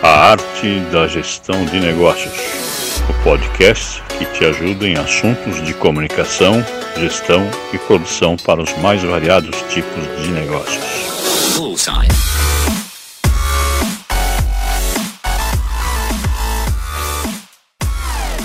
A 0.00 0.30
Arte 0.30 0.78
da 0.92 1.08
Gestão 1.08 1.64
de 1.64 1.80
Negócios, 1.80 2.32
o 3.10 3.24
podcast 3.24 4.00
que 4.04 4.24
te 4.26 4.44
ajuda 4.44 4.86
em 4.86 4.96
assuntos 4.96 5.60
de 5.66 5.74
comunicação, 5.74 6.54
gestão 6.96 7.40
e 7.72 7.78
produção 7.78 8.36
para 8.36 8.62
os 8.62 8.72
mais 8.78 9.02
variados 9.02 9.60
tipos 9.62 10.22
de 10.22 10.30
negócios. 10.30 10.84
Bullseye. 11.56 12.08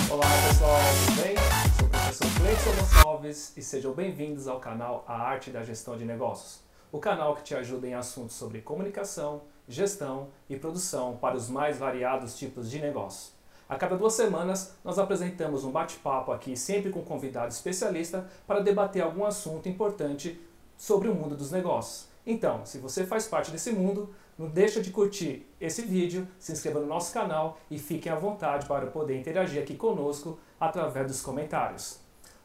Olá 0.09 0.25
pessoal, 0.47 0.79
tudo 1.05 1.21
bem? 1.21 1.35
Sou 1.77 1.85
o 1.85 1.89
professor 1.91 2.27
Cleiton 2.39 2.81
Gonçalves 2.81 3.53
e 3.55 3.61
sejam 3.61 3.93
bem-vindos 3.93 4.47
ao 4.47 4.59
canal 4.59 5.05
A 5.07 5.21
Arte 5.21 5.51
da 5.51 5.61
Gestão 5.61 5.95
de 5.95 6.03
Negócios, 6.03 6.63
o 6.91 6.97
canal 6.97 7.35
que 7.35 7.43
te 7.43 7.53
ajuda 7.53 7.87
em 7.87 7.93
assuntos 7.93 8.35
sobre 8.35 8.59
comunicação, 8.59 9.43
gestão 9.67 10.29
e 10.49 10.55
produção 10.55 11.17
para 11.17 11.35
os 11.35 11.49
mais 11.49 11.77
variados 11.77 12.37
tipos 12.37 12.69
de 12.69 12.79
negócio. 12.79 13.33
A 13.67 13.75
cada 13.75 13.97
duas 13.97 14.13
semanas, 14.13 14.75
nós 14.83 14.99
apresentamos 14.99 15.63
um 15.63 15.71
bate-papo 15.71 16.31
aqui, 16.31 16.55
sempre 16.55 16.91
com 16.91 16.99
um 16.99 17.05
convidado 17.05 17.51
especialista, 17.51 18.29
para 18.45 18.59
debater 18.59 19.01
algum 19.01 19.25
assunto 19.25 19.69
importante 19.69 20.39
sobre 20.77 21.07
o 21.07 21.15
mundo 21.15 21.35
dos 21.35 21.51
negócios. 21.51 22.07
Então, 22.25 22.65
se 22.65 22.77
você 22.77 23.05
faz 23.05 23.27
parte 23.27 23.51
desse 23.51 23.71
mundo, 23.71 24.13
não 24.37 24.47
deixa 24.47 24.81
de 24.81 24.91
curtir 24.91 25.47
esse 25.59 25.81
vídeo, 25.81 26.27
se 26.39 26.51
inscreva 26.51 26.79
no 26.79 26.87
nosso 26.87 27.13
canal 27.13 27.57
e 27.69 27.77
fiquem 27.77 28.11
à 28.11 28.15
vontade 28.15 28.65
para 28.65 28.87
poder 28.87 29.17
interagir 29.17 29.61
aqui 29.61 29.75
conosco 29.75 30.39
através 30.59 31.07
dos 31.07 31.21
comentários. 31.21 31.99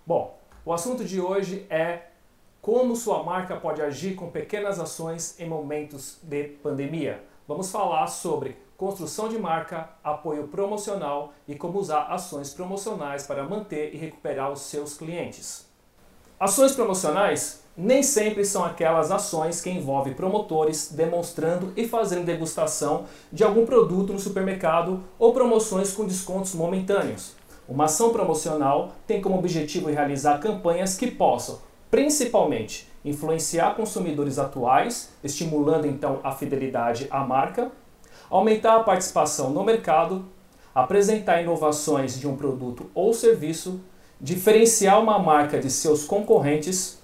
Bom, 0.06 0.38
o 0.64 0.72
assunto 0.72 1.04
de 1.04 1.20
hoje 1.20 1.66
é 1.70 2.07
como 2.60 2.96
sua 2.96 3.22
marca 3.22 3.56
pode 3.56 3.80
agir 3.80 4.14
com 4.14 4.30
pequenas 4.30 4.80
ações 4.80 5.38
em 5.38 5.48
momentos 5.48 6.18
de 6.22 6.44
pandemia. 6.44 7.22
Vamos 7.46 7.70
falar 7.70 8.06
sobre 8.08 8.56
construção 8.76 9.28
de 9.28 9.38
marca, 9.38 9.90
apoio 10.04 10.48
promocional 10.48 11.32
e 11.46 11.54
como 11.54 11.78
usar 11.78 12.02
ações 12.04 12.52
promocionais 12.52 13.26
para 13.26 13.44
manter 13.44 13.94
e 13.94 13.96
recuperar 13.96 14.52
os 14.52 14.60
seus 14.62 14.94
clientes. 14.94 15.66
Ações 16.38 16.72
promocionais 16.72 17.64
nem 17.76 18.02
sempre 18.02 18.44
são 18.44 18.64
aquelas 18.64 19.10
ações 19.10 19.60
que 19.60 19.70
envolvem 19.70 20.12
promotores 20.12 20.92
demonstrando 20.92 21.72
e 21.76 21.88
fazendo 21.88 22.26
degustação 22.26 23.06
de 23.32 23.44
algum 23.44 23.64
produto 23.64 24.12
no 24.12 24.18
supermercado 24.18 25.02
ou 25.18 25.32
promoções 25.32 25.92
com 25.92 26.04
descontos 26.04 26.54
momentâneos. 26.54 27.34
Uma 27.68 27.84
ação 27.84 28.10
promocional 28.10 28.92
tem 29.06 29.20
como 29.20 29.38
objetivo 29.38 29.90
realizar 29.90 30.38
campanhas 30.38 30.96
que 30.96 31.10
possam 31.10 31.67
principalmente 31.90 32.88
influenciar 33.04 33.74
consumidores 33.74 34.38
atuais, 34.38 35.10
estimulando 35.22 35.86
então 35.86 36.20
a 36.22 36.32
fidelidade 36.32 37.06
à 37.10 37.24
marca, 37.24 37.70
aumentar 38.28 38.76
a 38.76 38.82
participação 38.82 39.50
no 39.50 39.64
mercado, 39.64 40.24
apresentar 40.74 41.42
inovações 41.42 42.18
de 42.18 42.28
um 42.28 42.36
produto 42.36 42.90
ou 42.94 43.12
serviço, 43.14 43.80
diferenciar 44.20 45.00
uma 45.00 45.18
marca 45.18 45.58
de 45.58 45.70
seus 45.70 46.04
concorrentes, 46.04 46.98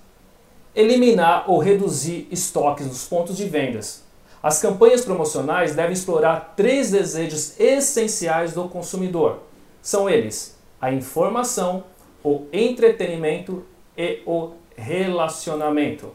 eliminar 0.74 1.50
ou 1.50 1.58
reduzir 1.58 2.28
estoques 2.30 2.86
nos 2.86 3.06
pontos 3.06 3.36
de 3.36 3.46
vendas. 3.46 4.02
As 4.42 4.60
campanhas 4.60 5.04
promocionais 5.04 5.74
devem 5.74 5.94
explorar 5.94 6.52
três 6.54 6.90
desejos 6.90 7.58
essenciais 7.58 8.52
do 8.52 8.68
consumidor. 8.68 9.40
São 9.80 10.10
eles: 10.10 10.58
a 10.80 10.92
informação, 10.92 11.84
o 12.22 12.42
entretenimento 12.52 13.64
e 13.96 14.20
o 14.26 14.50
relacionamento. 14.76 16.12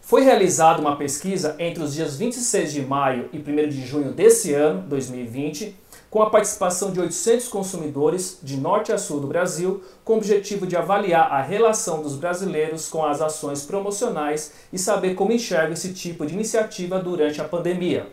Foi 0.00 0.22
realizada 0.22 0.80
uma 0.80 0.96
pesquisa 0.96 1.54
entre 1.58 1.82
os 1.82 1.94
dias 1.94 2.16
26 2.16 2.72
de 2.72 2.80
maio 2.80 3.28
e 3.32 3.38
1 3.38 3.68
de 3.68 3.86
junho 3.86 4.10
desse 4.12 4.54
ano, 4.54 4.80
2020, 4.88 5.76
com 6.10 6.22
a 6.22 6.30
participação 6.30 6.90
de 6.90 7.00
800 7.00 7.48
consumidores 7.48 8.38
de 8.42 8.56
norte 8.56 8.90
a 8.90 8.96
sul 8.96 9.20
do 9.20 9.26
Brasil, 9.26 9.82
com 10.04 10.14
o 10.14 10.16
objetivo 10.16 10.66
de 10.66 10.76
avaliar 10.76 11.30
a 11.30 11.42
relação 11.42 12.00
dos 12.00 12.16
brasileiros 12.16 12.88
com 12.88 13.04
as 13.04 13.20
ações 13.20 13.64
promocionais 13.64 14.52
e 14.72 14.78
saber 14.78 15.14
como 15.14 15.32
enxergam 15.32 15.74
esse 15.74 15.92
tipo 15.92 16.24
de 16.24 16.32
iniciativa 16.32 16.98
durante 16.98 17.42
a 17.42 17.44
pandemia. 17.44 18.06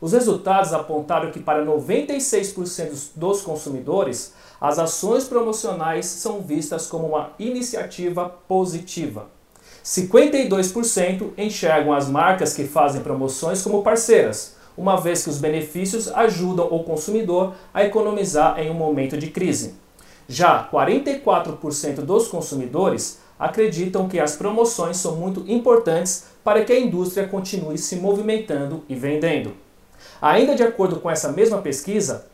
Os 0.00 0.12
resultados 0.12 0.72
apontaram 0.72 1.30
que 1.30 1.40
para 1.40 1.64
96% 1.64 3.10
dos 3.14 3.42
consumidores, 3.42 4.32
as 4.60 4.78
ações 4.78 5.24
promocionais 5.24 6.06
são 6.06 6.40
vistas 6.40 6.86
como 6.86 7.08
uma 7.08 7.30
iniciativa 7.38 8.28
positiva. 8.48 9.26
52% 9.84 11.30
enxergam 11.38 11.92
as 11.92 12.08
marcas 12.08 12.54
que 12.54 12.64
fazem 12.64 13.02
promoções 13.02 13.62
como 13.62 13.82
parceiras, 13.82 14.56
uma 14.76 15.00
vez 15.00 15.22
que 15.22 15.30
os 15.30 15.38
benefícios 15.38 16.08
ajudam 16.08 16.66
o 16.66 16.82
consumidor 16.82 17.54
a 17.72 17.84
economizar 17.84 18.58
em 18.58 18.70
um 18.70 18.74
momento 18.74 19.16
de 19.16 19.28
crise. 19.28 19.74
Já 20.28 20.68
44% 20.72 21.96
dos 21.96 22.28
consumidores 22.28 23.20
acreditam 23.38 24.08
que 24.08 24.18
as 24.18 24.34
promoções 24.34 24.96
são 24.96 25.16
muito 25.16 25.44
importantes 25.46 26.24
para 26.42 26.64
que 26.64 26.72
a 26.72 26.80
indústria 26.80 27.28
continue 27.28 27.78
se 27.78 27.96
movimentando 27.96 28.82
e 28.88 28.94
vendendo. 28.94 29.52
Ainda 30.20 30.54
de 30.54 30.62
acordo 30.62 31.00
com 31.00 31.10
essa 31.10 31.30
mesma 31.30 31.58
pesquisa, 31.58 32.26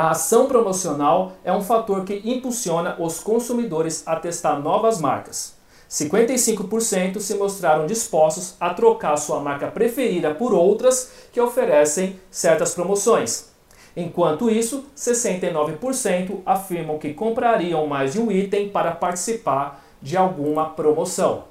a 0.00 0.12
ação 0.12 0.46
promocional 0.46 1.32
é 1.44 1.52
um 1.52 1.60
fator 1.60 2.06
que 2.06 2.22
impulsiona 2.24 2.96
os 2.98 3.20
consumidores 3.20 4.02
a 4.06 4.16
testar 4.16 4.58
novas 4.58 4.98
marcas. 4.98 5.58
55% 5.90 7.20
se 7.20 7.34
mostraram 7.34 7.84
dispostos 7.84 8.54
a 8.58 8.72
trocar 8.72 9.18
sua 9.18 9.40
marca 9.40 9.66
preferida 9.66 10.34
por 10.34 10.54
outras 10.54 11.12
que 11.30 11.38
oferecem 11.38 12.18
certas 12.30 12.72
promoções. 12.72 13.50
Enquanto 13.94 14.48
isso, 14.48 14.86
69% 14.96 16.38
afirmam 16.46 16.98
que 16.98 17.12
comprariam 17.12 17.86
mais 17.86 18.14
de 18.14 18.20
um 18.22 18.32
item 18.32 18.70
para 18.70 18.92
participar 18.92 19.84
de 20.00 20.16
alguma 20.16 20.70
promoção. 20.70 21.44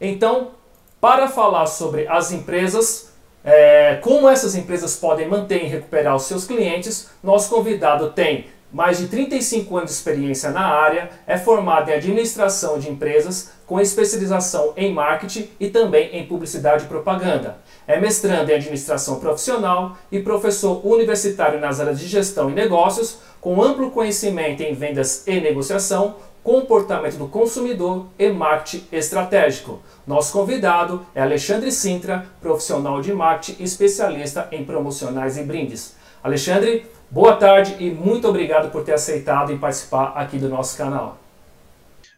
Então, 0.00 0.52
para 0.98 1.28
falar 1.28 1.66
sobre 1.66 2.08
as 2.08 2.32
empresas, 2.32 3.07
é, 3.50 3.94
como 4.02 4.28
essas 4.28 4.54
empresas 4.54 4.94
podem 4.96 5.26
manter 5.26 5.64
e 5.64 5.68
recuperar 5.68 6.14
os 6.14 6.24
seus 6.24 6.46
clientes, 6.46 7.08
nosso 7.22 7.48
convidado 7.48 8.10
tem 8.10 8.46
mais 8.70 8.98
de 8.98 9.08
35 9.08 9.74
anos 9.74 9.90
de 9.90 9.96
experiência 9.96 10.50
na 10.50 10.66
área, 10.66 11.08
é 11.26 11.38
formado 11.38 11.88
em 11.88 11.94
administração 11.94 12.78
de 12.78 12.90
empresas, 12.90 13.52
com 13.66 13.80
especialização 13.80 14.74
em 14.76 14.92
marketing 14.92 15.48
e 15.58 15.70
também 15.70 16.14
em 16.14 16.26
publicidade 16.26 16.84
e 16.84 16.88
propaganda. 16.88 17.56
É 17.86 17.98
mestrando 17.98 18.50
em 18.50 18.54
administração 18.54 19.18
profissional 19.18 19.96
e 20.12 20.20
professor 20.20 20.86
universitário 20.86 21.58
nas 21.58 21.80
áreas 21.80 21.98
de 21.98 22.06
gestão 22.06 22.50
e 22.50 22.54
negócios, 22.54 23.18
com 23.40 23.62
amplo 23.62 23.90
conhecimento 23.90 24.62
em 24.62 24.74
vendas 24.74 25.26
e 25.26 25.40
negociação, 25.40 26.16
comportamento 26.48 27.18
do 27.18 27.28
consumidor 27.28 28.06
e 28.18 28.30
marketing 28.30 28.86
estratégico. 28.90 29.82
Nosso 30.06 30.32
convidado 30.32 31.04
é 31.14 31.20
Alexandre 31.20 31.70
Sintra, 31.70 32.26
profissional 32.40 33.02
de 33.02 33.12
marketing 33.12 33.62
especialista 33.62 34.48
em 34.50 34.64
promocionais 34.64 35.36
e 35.36 35.42
brindes. 35.42 35.94
Alexandre, 36.24 36.86
boa 37.10 37.36
tarde 37.36 37.76
e 37.78 37.90
muito 37.90 38.26
obrigado 38.26 38.70
por 38.70 38.82
ter 38.82 38.94
aceitado 38.94 39.52
e 39.52 39.58
participar 39.58 40.14
aqui 40.16 40.38
do 40.38 40.48
nosso 40.48 40.74
canal. 40.78 41.18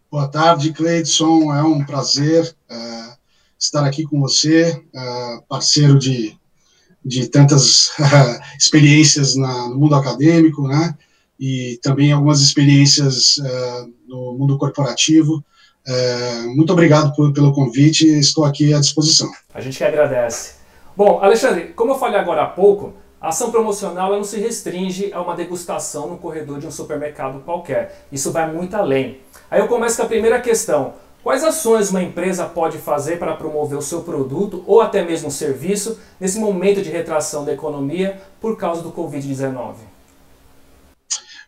Boa 0.09 0.29
tarde, 0.29 0.73
Cleidson. 0.73 1.53
É 1.53 1.65
um 1.65 1.85
prazer 1.85 2.55
uh, 2.71 3.17
estar 3.59 3.85
aqui 3.85 4.05
com 4.05 4.21
você, 4.21 4.81
uh, 4.95 5.43
parceiro 5.49 5.99
de, 5.99 6.39
de 7.05 7.27
tantas 7.27 7.91
experiências 8.57 9.35
na, 9.35 9.71
no 9.71 9.77
mundo 9.77 9.97
acadêmico, 9.97 10.69
né? 10.69 10.97
E 11.41 11.81
também 11.83 12.13
algumas 12.13 12.43
experiências 12.43 13.37
no 14.07 14.35
mundo 14.35 14.59
corporativo. 14.59 15.43
É, 15.87 16.43
muito 16.55 16.73
obrigado 16.73 17.15
por, 17.15 17.33
pelo 17.33 17.53
convite, 17.53 18.07
estou 18.07 18.45
aqui 18.45 18.75
à 18.75 18.79
disposição. 18.79 19.31
A 19.55 19.61
gente 19.61 19.79
que 19.79 19.85
agradece. 19.85 20.57
Bom, 20.97 21.19
Alexandre, 21.23 21.73
como 21.75 21.93
eu 21.93 21.99
falei 21.99 22.21
agora 22.21 22.43
há 22.43 22.47
pouco, 22.47 22.93
a 23.21 23.29
ação 23.29 23.51
promocional 23.51 24.13
não 24.13 24.25
se 24.25 24.39
restringe 24.39 25.13
a 25.13 25.21
uma 25.21 25.35
degustação 25.35 26.09
no 26.09 26.19
corredor 26.19 26.59
de 26.59 26.67
um 26.67 26.71
supermercado 26.71 27.41
qualquer. 27.41 28.07
Isso 28.13 28.31
vai 28.31 28.53
muito 28.53 28.75
além. 28.75 29.21
Aí 29.51 29.61
eu 29.61 29.69
começo 29.69 29.97
com 29.97 30.03
a 30.03 30.07
primeira 30.07 30.41
questão. 30.41 30.95
Quais 31.23 31.45
ações 31.45 31.91
uma 31.91 32.03
empresa 32.03 32.47
pode 32.47 32.79
fazer 32.79 33.19
para 33.19 33.37
promover 33.37 33.77
o 33.77 33.83
seu 33.83 34.03
produto 34.03 34.65
ou 34.67 34.81
até 34.81 35.05
mesmo 35.05 35.29
o 35.29 35.33
serviço 35.33 35.99
nesse 36.19 36.39
momento 36.39 36.81
de 36.81 36.91
retração 36.91 37.45
da 37.45 37.53
economia 37.53 38.21
por 38.41 38.57
causa 38.57 38.81
do 38.81 38.91
Covid-19? 38.91 39.90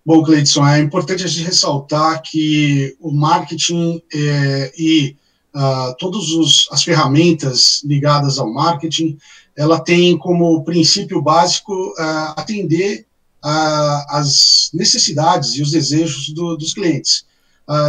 Bom, 0.04 0.20
Cleidson, 0.24 0.66
é 0.66 0.80
importante 0.80 1.22
a 1.22 1.28
gente 1.28 1.46
ressaltar 1.46 2.22
que 2.22 2.96
o 3.00 3.12
marketing 3.12 4.02
é, 4.12 4.72
e 4.76 5.16
uh, 5.54 5.94
todas 5.96 6.24
as 6.72 6.82
ferramentas 6.82 7.82
ligadas 7.84 8.36
ao 8.36 8.52
marketing, 8.52 9.16
ela 9.56 9.78
tem 9.78 10.18
como 10.18 10.64
princípio 10.64 11.22
básico 11.22 11.72
uh, 11.72 12.34
atender 12.36 13.06
uh, 13.44 14.04
as 14.08 14.70
necessidades 14.74 15.54
e 15.54 15.62
os 15.62 15.70
desejos 15.70 16.30
do, 16.30 16.56
dos 16.56 16.74
clientes. 16.74 17.24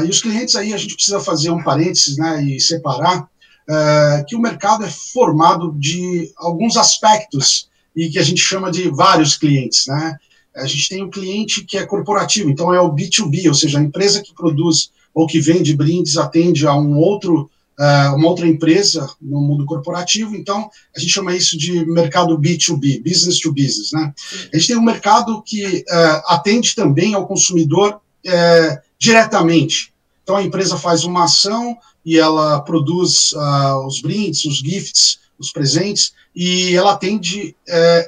e 0.06 0.10
os 0.10 0.22
clientes 0.22 0.56
aí 0.56 0.72
a 0.72 0.78
gente 0.78 0.94
precisa 0.94 1.20
fazer 1.20 1.50
um 1.50 1.64
parênteses 1.64 2.16
né, 2.16 2.44
e 2.44 2.60
separar 2.60 3.28
que 4.28 4.36
o 4.36 4.40
mercado 4.40 4.86
é 4.86 4.90
formado 4.90 5.74
de 5.80 6.32
alguns 6.38 6.78
aspectos 6.78 7.70
e 7.96 8.10
que 8.10 8.20
a 8.20 8.24
gente 8.24 8.42
chama 8.42 8.70
de 8.70 8.90
vários 8.90 9.36
clientes, 9.38 9.88
né? 9.88 10.18
A 10.56 10.66
gente 10.66 10.90
tem 10.90 11.04
um 11.04 11.10
cliente 11.10 11.64
que 11.64 11.78
é 11.78 11.86
corporativo, 11.86 12.50
então 12.50 12.74
é 12.74 12.80
o 12.80 12.94
B2B, 12.94 13.48
ou 13.48 13.54
seja, 13.54 13.80
a 13.80 13.84
empresa 13.84 14.22
que 14.22 14.34
produz 14.34 14.92
ou 15.14 15.28
que 15.28 15.40
vende 15.40 15.76
brindes 15.76 16.18
atende 16.18 16.68
a 16.68 16.76
um 16.76 16.98
outro 16.98 17.50
uh, 17.80 18.16
uma 18.16 18.28
outra 18.28 18.48
empresa 18.48 19.10
no 19.22 19.42
mundo 19.42 19.66
corporativo, 19.66 20.36
então 20.36 20.70
a 20.96 21.00
gente 21.00 21.12
chama 21.12 21.36
isso 21.36 21.58
de 21.58 21.86
mercado 21.86 22.38
B2B, 22.38 23.02
business 23.04 23.40
to 23.40 23.52
business, 23.54 23.92
né? 23.92 24.14
A 24.54 24.58
gente 24.58 24.68
tem 24.68 24.78
um 24.78 24.84
mercado 24.84 25.42
que 25.44 25.84
uh, 25.90 26.22
atende 26.28 26.76
também 26.76 27.14
ao 27.14 27.28
consumidor 27.28 27.96
uh, 28.26 28.78
diretamente. 28.98 29.94
Então 30.24 30.38
a 30.38 30.44
empresa 30.44 30.78
faz 30.78 31.04
uma 31.04 31.26
ação 31.26 31.78
e 32.06 32.18
ela 32.18 32.62
produz 32.62 33.34
os 33.86 34.02
brindes, 34.02 34.44
os 34.44 34.58
gifts, 34.58 35.20
os 35.40 35.52
presentes, 35.52 36.14
e 36.36 36.76
ela 36.76 36.94
atende 36.94 37.56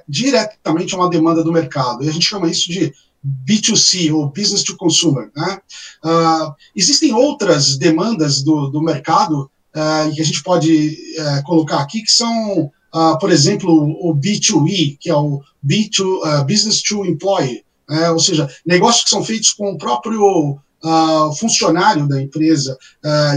diretamente 0.08 0.94
a 0.94 0.98
uma 0.98 1.10
demanda 1.10 1.44
do 1.44 1.52
mercado. 1.52 2.04
E 2.04 2.10
a 2.10 2.12
gente 2.12 2.26
chama 2.26 2.50
isso 2.50 2.72
de 2.72 2.94
B2C, 3.26 4.14
ou 4.14 4.30
Business 4.30 4.64
to 4.64 4.78
Consumer. 4.78 5.32
Né? 5.36 5.60
Uh, 6.04 6.54
existem 6.76 7.14
outras 7.14 7.78
demandas 7.78 8.44
do, 8.44 8.68
do 8.68 8.82
mercado 8.82 9.50
uh, 9.76 10.14
que 10.14 10.22
a 10.22 10.26
gente 10.26 10.44
pode 10.44 10.98
uh, 11.20 11.44
colocar 11.44 11.80
aqui, 11.80 12.04
que 12.04 12.12
são, 12.12 12.72
uh, 12.94 13.18
por 13.20 13.32
exemplo, 13.32 13.72
o 13.72 14.16
B2E, 14.16 14.98
que 15.00 15.10
é 15.10 15.16
o 15.16 15.42
B2, 15.66 16.46
Business 16.46 16.82
to 16.84 17.06
Employee, 17.06 17.64
né? 17.90 18.12
ou 18.12 18.20
seja, 18.20 18.48
negócios 18.66 19.04
que 19.04 19.10
são 19.10 19.24
feitos 19.24 19.52
com 19.54 19.72
o 19.72 19.78
próprio 19.78 20.60
funcionário 21.40 22.08
da 22.08 22.22
empresa. 22.22 22.78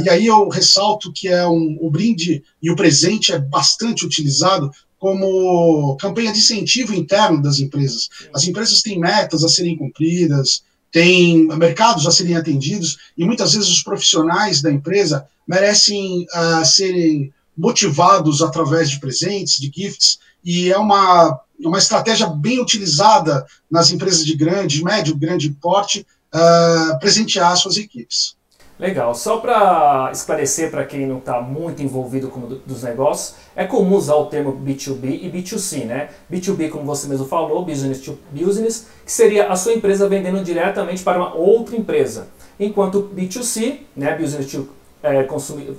e 0.04 0.10
aí 0.10 0.26
eu 0.26 0.48
ressalto 0.48 1.12
que 1.12 1.28
é 1.28 1.46
um, 1.48 1.78
o 1.80 1.90
brinde 1.90 2.42
e 2.62 2.70
o 2.70 2.76
presente 2.76 3.32
é 3.32 3.38
bastante 3.38 4.04
utilizado 4.04 4.70
como 4.98 5.96
campanha 5.96 6.32
de 6.32 6.38
incentivo 6.38 6.94
interno 6.94 7.40
das 7.40 7.60
empresas. 7.60 8.08
As 8.34 8.46
empresas 8.46 8.82
têm 8.82 8.98
metas 8.98 9.44
a 9.44 9.48
serem 9.48 9.76
cumpridas, 9.76 10.62
têm 10.90 11.46
mercados 11.56 12.06
a 12.06 12.10
serem 12.10 12.36
atendidos, 12.36 12.98
e 13.16 13.24
muitas 13.24 13.52
vezes 13.54 13.68
os 13.68 13.82
profissionais 13.82 14.60
da 14.60 14.72
empresa 14.72 15.26
merecem 15.46 16.26
uh, 16.34 16.64
serem 16.64 17.32
motivados 17.56 18.42
através 18.42 18.90
de 18.90 19.00
presentes, 19.00 19.58
de 19.58 19.70
gifts, 19.74 20.18
e 20.44 20.70
é 20.70 20.78
uma, 20.78 21.40
uma 21.60 21.78
estratégia 21.78 22.26
bem 22.26 22.60
utilizada 22.60 23.44
nas 23.70 23.90
empresas 23.90 24.24
de 24.24 24.34
grande, 24.34 24.82
médio, 24.82 25.16
grande 25.16 25.50
porte, 25.50 26.06
uh, 26.34 26.98
presentear 26.98 27.56
suas 27.56 27.76
equipes. 27.76 28.36
Legal. 28.78 29.12
Só 29.12 29.38
para 29.38 30.10
esclarecer 30.12 30.70
para 30.70 30.84
quem 30.84 31.04
não 31.04 31.18
está 31.18 31.40
muito 31.40 31.82
envolvido 31.82 32.28
com 32.28 32.40
dos 32.40 32.84
negócios, 32.84 33.34
é 33.56 33.64
comum 33.64 33.96
usar 33.96 34.14
o 34.14 34.26
termo 34.26 34.52
B2B 34.52 35.20
e 35.20 35.30
B2C, 35.30 35.84
né? 35.84 36.10
B2B, 36.30 36.70
como 36.70 36.84
você 36.84 37.08
mesmo 37.08 37.26
falou, 37.26 37.64
business 37.64 38.00
to 38.00 38.16
business, 38.30 38.86
que 39.04 39.10
seria 39.10 39.48
a 39.48 39.56
sua 39.56 39.72
empresa 39.72 40.08
vendendo 40.08 40.44
diretamente 40.44 41.02
para 41.02 41.18
uma 41.18 41.34
outra 41.34 41.76
empresa. 41.76 42.28
Enquanto 42.58 43.10
B2C, 43.14 43.80
né, 43.96 44.16
business 44.16 44.50
to 44.50 44.68
é, 45.02 45.26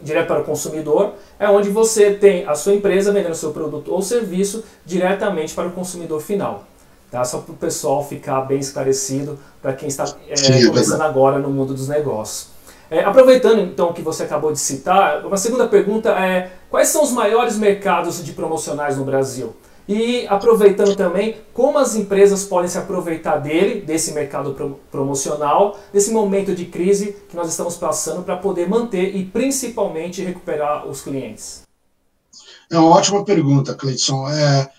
direto 0.04 0.28
para 0.28 0.42
o 0.42 0.46
consumidor, 0.46 1.14
é 1.38 1.50
onde 1.50 1.70
você 1.70 2.12
tem 2.12 2.46
a 2.46 2.56
sua 2.56 2.74
empresa 2.74 3.12
vendendo 3.12 3.36
seu 3.36 3.52
produto 3.52 3.94
ou 3.94 4.02
serviço 4.02 4.64
diretamente 4.86 5.54
para 5.54 5.68
o 5.68 5.72
consumidor 5.72 6.22
final. 6.22 6.66
Tá? 7.12 7.24
Só 7.24 7.40
para 7.40 7.54
o 7.54 7.58
pessoal 7.58 8.08
ficar 8.08 8.42
bem 8.42 8.60
esclarecido 8.60 9.40
para 9.62 9.74
quem 9.74 9.88
está 9.88 10.06
é, 10.28 10.34
é 10.34 10.66
começando 10.68 11.02
agora 11.02 11.40
no 11.40 11.50
mundo 11.50 11.74
dos 11.74 11.88
negócios. 11.88 12.50
É, 12.92 13.04
aproveitando 13.04 13.62
então 13.62 13.94
que 13.94 14.02
você 14.02 14.24
acabou 14.24 14.52
de 14.52 14.60
citar, 14.60 15.26
uma 15.26 15.38
segunda 15.38 15.68
pergunta 15.68 16.10
é: 16.10 16.52
quais 16.70 16.88
são 16.90 17.04
os 17.04 17.12
maiores 17.12 17.58
mercados 17.58 18.24
de 18.24 18.32
promocionais 18.34 18.98
no 18.98 19.04
Brasil? 19.04 19.56
E 19.88 20.28
aproveitando 20.28 20.96
também, 20.96 21.38
como 21.52 21.80
as 21.80 21.96
empresas 21.96 22.44
podem 22.44 22.70
se 22.70 22.78
aproveitar 22.78 23.38
dele, 23.38 23.82
desse 23.82 24.12
mercado 24.14 24.54
pro 24.54 24.80
promocional, 24.92 25.80
desse 25.92 26.12
momento 26.12 26.54
de 26.54 26.66
crise 26.66 27.16
que 27.28 27.36
nós 27.36 27.50
estamos 27.50 27.76
passando 27.76 28.22
para 28.22 28.38
poder 28.38 28.70
manter 28.70 29.16
e 29.16 29.26
principalmente 29.26 30.24
recuperar 30.24 30.88
os 30.88 31.02
clientes? 31.02 31.64
É 32.72 32.78
uma 32.78 32.96
ótima 32.96 33.26
pergunta, 33.26 33.74
Cleiton. 33.74 34.30
É, 34.30 34.70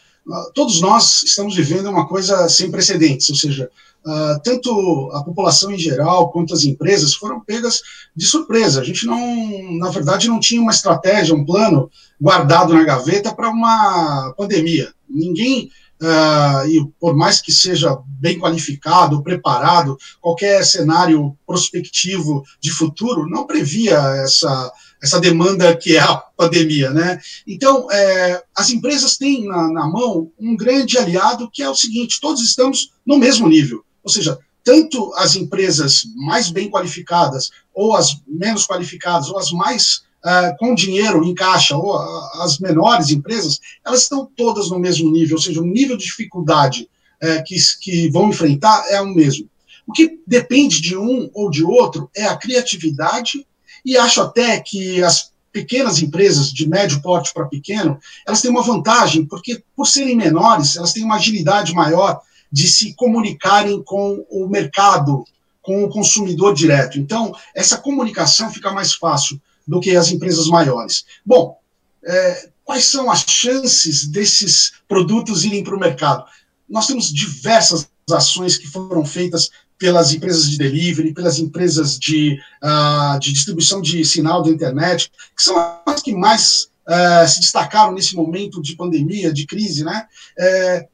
todos 0.55 0.81
nós 0.81 1.23
estamos 1.23 1.57
vivendo 1.57 1.89
uma 1.89 2.07
coisa 2.07 2.49
sem 2.49 2.71
precedentes, 2.71 3.29
ou 3.31 3.37
seja, 3.37 3.71
Uh, 4.03 4.41
tanto 4.43 5.11
a 5.13 5.23
população 5.23 5.71
em 5.71 5.79
geral 5.79 6.31
quanto 6.31 6.55
as 6.55 6.65
empresas 6.65 7.13
foram 7.13 7.39
pegas 7.39 7.83
de 8.17 8.25
surpresa. 8.25 8.81
A 8.81 8.85
gente 8.85 9.05
não, 9.05 9.79
na 9.79 9.91
verdade, 9.91 10.27
não 10.27 10.41
tinha 10.41 10.63
uma 10.63 10.73
estratégia, 10.73 11.35
um 11.35 11.45
plano 11.45 11.91
guardado 12.19 12.73
na 12.73 12.83
gaveta 12.83 13.35
para 13.35 13.51
uma 13.51 14.33
pandemia. 14.39 14.91
Ninguém, 15.07 15.71
uh, 16.01 16.67
e 16.67 16.83
por 16.99 17.15
mais 17.15 17.43
que 17.43 17.53
seja 17.53 17.99
bem 18.07 18.39
qualificado, 18.39 19.23
preparado, 19.23 19.99
qualquer 20.19 20.65
cenário 20.65 21.37
prospectivo 21.47 22.43
de 22.59 22.71
futuro 22.71 23.29
não 23.29 23.47
previa 23.47 23.99
essa, 24.25 24.73
essa 25.02 25.20
demanda 25.20 25.76
que 25.76 25.97
é 25.97 26.00
a 26.00 26.17
pandemia, 26.17 26.91
né? 26.91 27.20
Então, 27.47 27.91
é, 27.91 28.43
as 28.55 28.70
empresas 28.70 29.17
têm 29.17 29.47
na, 29.47 29.70
na 29.73 29.87
mão 29.87 30.31
um 30.38 30.56
grande 30.56 30.99
aliado 30.99 31.50
que 31.52 31.62
é 31.62 31.69
o 31.69 31.75
seguinte: 31.75 32.20
todos 32.20 32.43
estamos 32.43 32.93
no 33.06 33.19
mesmo 33.19 33.49
nível 33.49 33.85
ou 34.02 34.11
seja, 34.11 34.38
tanto 34.64 35.12
as 35.14 35.37
empresas 35.37 36.02
mais 36.17 36.50
bem 36.50 36.70
qualificadas, 36.70 37.50
ou 37.75 37.94
as 37.94 38.20
menos 38.26 38.67
qualificadas, 38.67 39.29
ou 39.29 39.38
as 39.38 39.50
mais 39.52 40.02
uh, 40.25 40.56
com 40.58 40.75
dinheiro 40.75 41.25
em 41.25 41.35
caixa, 41.35 41.76
ou 41.76 41.97
uh, 41.97 42.43
as 42.43 42.58
menores 42.58 43.11
empresas, 43.11 43.58
elas 43.85 44.02
estão 44.02 44.29
todas 44.37 44.70
no 44.70 44.79
mesmo 44.79 45.11
nível, 45.11 45.37
ou 45.37 45.43
seja, 45.43 45.61
o 45.61 45.67
nível 45.67 45.97
de 45.97 46.05
dificuldade 46.05 46.88
uh, 47.23 47.43
que, 47.44 47.56
que 47.81 48.08
vão 48.11 48.31
enfrentar 48.31 48.85
é 48.91 49.00
o 49.00 49.06
mesmo. 49.06 49.49
O 49.87 49.93
que 49.93 50.20
depende 50.26 50.81
de 50.81 50.97
um 50.97 51.31
ou 51.35 51.50
de 51.50 51.64
outro 51.64 52.11
é 52.14 52.25
a 52.25 52.37
criatividade, 52.37 53.47
e 53.85 53.97
acho 53.97 54.21
até 54.21 54.61
que 54.61 55.03
as 55.03 55.31
pequenas 55.53 56.00
empresas 56.00 56.53
de 56.53 56.69
médio 56.69 57.03
porte 57.03 57.32
para 57.35 57.47
pequeno, 57.47 57.99
elas 58.27 58.41
têm 58.41 58.50
uma 58.50 58.62
vantagem, 58.62 59.25
porque 59.25 59.62
por 59.75 59.87
serem 59.87 60.17
menores, 60.17 60.77
elas 60.77 60.93
têm 60.93 61.05
uma 61.05 61.17
agilidade 61.17 61.75
maior 61.75 62.21
de 62.53 62.69
se 62.69 62.94
comunicarem 62.94 63.82
com 63.82 64.25
o 64.31 64.49
mercado, 64.49 65.25
com 65.62 65.85
o 65.85 65.88
consumidor 65.88 66.55
direto. 66.55 66.99
Então, 66.99 67.35
essa 67.55 67.77
comunicação 67.77 68.50
fica 68.53 68.73
mais 68.73 68.94
fácil 68.94 69.41
do 69.67 69.81
que 69.81 69.94
as 69.97 70.11
empresas 70.11 70.47
maiores. 70.47 71.05
Bom, 71.25 71.59
é, 72.05 72.49
quais 72.65 72.87
são 72.87 73.11
as 73.11 73.25
chances 73.26 74.06
desses 74.06 74.73
produtos 74.88 75.44
irem 75.44 75.62
para 75.62 75.76
o 75.76 75.81
mercado? 75.81 76.25
Nós 76.69 76.87
temos 76.87 77.12
diversas 77.12 77.88
ações 78.12 78.57
que 78.57 78.67
foram 78.67 79.05
feitas 79.05 79.50
pelas 79.79 80.12
empresas 80.12 80.50
de 80.50 80.59
delivery, 80.59 81.14
pelas 81.14 81.38
empresas 81.38 81.99
de, 81.99 82.38
uh, 82.62 83.19
de 83.19 83.33
distribuição 83.33 83.81
de 83.81 84.05
sinal 84.05 84.43
da 84.43 84.50
internet, 84.50 85.11
que 85.35 85.43
são 85.43 85.57
as 85.87 86.02
que 86.02 86.14
mais 86.14 86.71
uh, 86.87 87.26
se 87.26 87.40
destacaram 87.40 87.93
nesse 87.93 88.14
momento 88.14 88.61
de 88.61 88.76
pandemia, 88.76 89.33
de 89.33 89.47
crise, 89.47 89.85
né? 89.85 90.07
Uh, 90.38 90.88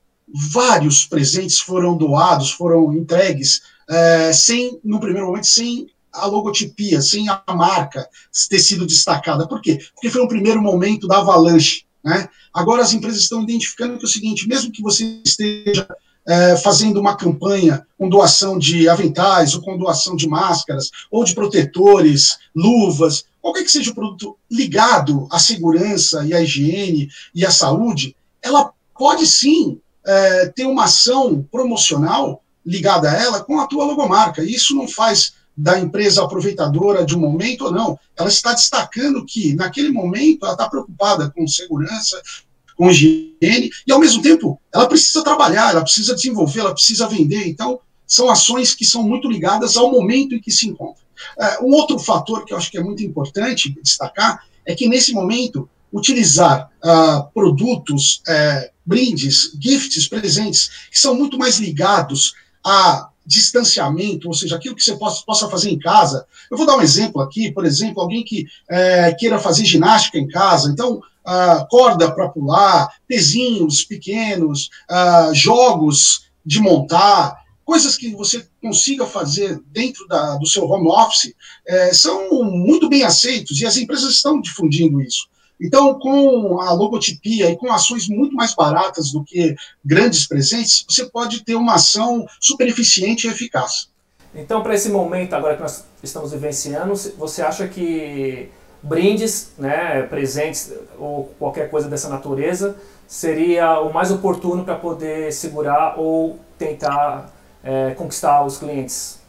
vários 0.53 1.07
presentes 1.07 1.59
foram 1.59 1.97
doados, 1.97 2.51
foram 2.51 2.93
entregues, 2.93 3.63
é, 3.89 4.33
sem, 4.33 4.81
no 4.85 4.99
primeiro 4.99 5.29
momento, 5.29 5.47
sem 5.47 5.89
a 6.13 6.27
logotipia, 6.27 7.01
sem 7.01 7.29
a 7.29 7.43
marca 7.55 8.09
ter 8.49 8.59
sido 8.59 8.87
destacada. 8.87 9.47
Por 9.47 9.61
quê? 9.61 9.79
Porque 9.95 10.11
foi 10.11 10.23
um 10.23 10.29
primeiro 10.29 10.61
momento 10.61 11.07
da 11.07 11.19
avalanche. 11.19 11.85
Né? 12.03 12.29
Agora 12.53 12.83
as 12.83 12.93
empresas 12.93 13.21
estão 13.21 13.43
identificando 13.43 13.99
que 13.99 14.05
é 14.05 14.09
o 14.09 14.11
seguinte, 14.11 14.49
mesmo 14.49 14.73
que 14.73 14.83
você 14.83 15.21
esteja 15.25 15.87
é, 16.27 16.57
fazendo 16.57 17.01
uma 17.01 17.17
campanha 17.17 17.87
com 17.97 18.09
doação 18.09 18.59
de 18.59 18.89
aventais, 18.89 19.55
ou 19.55 19.63
com 19.63 19.79
doação 19.79 20.17
de 20.17 20.29
máscaras, 20.29 20.91
ou 21.11 21.25
de 21.25 21.35
protetores, 21.35 22.37
luvas, 22.55 23.25
qualquer 23.41 23.63
que 23.63 23.71
seja 23.71 23.91
o 23.91 23.95
produto 23.95 24.37
ligado 24.51 25.29
à 25.31 25.39
segurança 25.39 26.25
e 26.27 26.35
à 26.35 26.41
higiene 26.41 27.09
e 27.35 27.47
à 27.47 27.51
saúde, 27.51 28.17
ela 28.43 28.73
pode 28.97 29.27
sim 29.27 29.81
é, 30.05 30.47
ter 30.47 30.67
uma 30.67 30.85
ação 30.85 31.47
promocional 31.51 32.43
ligada 32.65 33.11
a 33.11 33.15
ela 33.15 33.45
com 33.45 33.61
a 33.61 33.67
tua 33.67 33.85
logomarca. 33.85 34.43
Isso 34.43 34.75
não 34.75 34.89
faz 34.89 35.35
da 35.57 35.79
empresa 35.79 36.23
aproveitadora 36.23 37.05
de 37.05 37.17
um 37.17 37.21
momento 37.21 37.67
ou 37.67 37.73
não. 37.73 37.99
Ela 38.17 38.29
está 38.29 38.53
destacando 38.53 39.25
que, 39.25 39.55
naquele 39.55 39.91
momento, 39.91 40.45
ela 40.45 40.53
está 40.53 40.69
preocupada 40.69 41.31
com 41.31 41.47
segurança, 41.47 42.21
com 42.77 42.91
higiene, 42.91 43.71
e, 43.87 43.93
ao 43.93 43.99
mesmo 43.99 44.23
tempo, 44.23 44.61
ela 44.73 44.87
precisa 44.87 45.25
trabalhar, 45.25 45.71
ela 45.71 45.83
precisa 45.83 46.15
desenvolver, 46.15 46.61
ela 46.61 46.75
precisa 46.75 47.09
vender. 47.09 47.49
Então, 47.49 47.81
são 48.07 48.31
ações 48.31 48.75
que 48.75 48.85
são 48.85 49.03
muito 49.03 49.29
ligadas 49.29 49.77
ao 49.77 49.91
momento 49.91 50.35
em 50.35 50.41
que 50.41 50.51
se 50.51 50.69
encontra. 50.69 51.03
É, 51.39 51.61
um 51.61 51.73
outro 51.73 51.99
fator 51.99 52.45
que 52.45 52.53
eu 52.53 52.57
acho 52.57 52.71
que 52.71 52.79
é 52.79 52.83
muito 52.83 53.03
importante 53.03 53.75
destacar 53.83 54.45
é 54.65 54.75
que, 54.75 54.89
nesse 54.89 55.13
momento, 55.13 55.69
utilizar 55.93 56.71
uh, 56.85 57.33
produtos, 57.33 58.23
uh, 58.29 58.71
brindes, 58.85 59.53
gifts, 59.61 60.09
presentes, 60.09 60.71
que 60.91 60.99
são 60.99 61.15
muito 61.15 61.39
mais 61.39 61.59
ligados 61.59 62.35
a 62.65 63.09
distanciamento, 63.25 64.29
ou 64.29 64.35
seja, 64.35 64.57
aquilo 64.57 64.77
que 64.77 64.83
você 64.83 64.97
possa, 64.97 65.25
possa 65.25 65.49
fazer 65.49 65.71
em 65.71 65.79
casa. 65.79 66.27
Eu 66.51 66.57
vou 66.57 66.67
dar 66.67 66.77
um 66.77 66.83
exemplo 66.83 67.21
aqui, 67.21 67.51
por 67.51 67.65
exemplo, 67.65 68.01
alguém 68.01 68.23
que 68.23 68.47
é, 68.71 69.13
queira 69.15 69.39
fazer 69.39 69.65
ginástica 69.65 70.19
em 70.19 70.29
casa, 70.29 70.71
então 70.71 71.01
uh, 71.27 71.67
corda 71.69 72.11
para 72.13 72.29
pular, 72.29 72.89
pezinhos 73.07 73.85
pequenos, 73.85 74.71
uh, 74.91 75.35
jogos 75.35 76.27
de 76.45 76.61
montar, 76.61 77.45
coisas 77.65 77.97
que 77.97 78.15
você 78.15 78.47
consiga 78.63 79.05
fazer 79.05 79.61
dentro 79.67 80.07
da, 80.07 80.37
do 80.37 80.47
seu 80.47 80.65
home 80.71 80.89
office, 80.89 81.35
é, 81.67 81.93
são 81.93 82.45
muito 82.45 82.89
bem 82.89 83.03
aceitos 83.03 83.61
e 83.61 83.67
as 83.67 83.77
empresas 83.77 84.15
estão 84.15 84.41
difundindo 84.41 85.01
isso. 85.01 85.29
Então, 85.61 85.99
com 85.99 86.61
a 86.61 86.73
logotipia 86.73 87.51
e 87.51 87.57
com 87.57 87.73
ações 87.73 88.09
muito 88.09 88.37
mais 88.37 88.55
baratas 88.55 89.11
do 89.11 89.25
que 89.25 89.57
grandes 89.85 90.29
presentes, 90.29 90.85
você 90.89 91.07
pode 91.07 91.45
ter 91.45 91.57
uma 91.57 91.75
ação 91.75 92.27
super 92.41 92.69
eficiente 92.69 93.27
e 93.27 93.31
eficaz. 93.31 93.89
Então, 94.35 94.63
para 94.63 94.75
esse 94.75 94.91
momento 94.91 95.33
agora 95.33 95.57
que 95.57 95.63
nós 95.63 95.85
estamos 96.03 96.31
vivenciando, 96.31 96.95
você 97.17 97.41
acha 97.41 97.67
que 97.67 98.51
brindes, 98.83 99.53
né, 99.59 100.03
presentes 100.03 100.73
ou 100.99 101.35
qualquer 101.39 101.71
coisa 101.71 101.89
dessa 101.89 102.09
natureza 102.09 102.77
seria 103.07 103.81
o 103.81 103.93
mais 103.93 104.11
oportuno 104.11 104.65
para 104.65 104.75
poder 104.75 105.33
segurar 105.33 105.99
ou 105.99 106.39
tentar 106.59 107.33
é, 107.63 107.91
conquistar 107.91 108.45
os 108.45 108.59
clientes? 108.59 109.21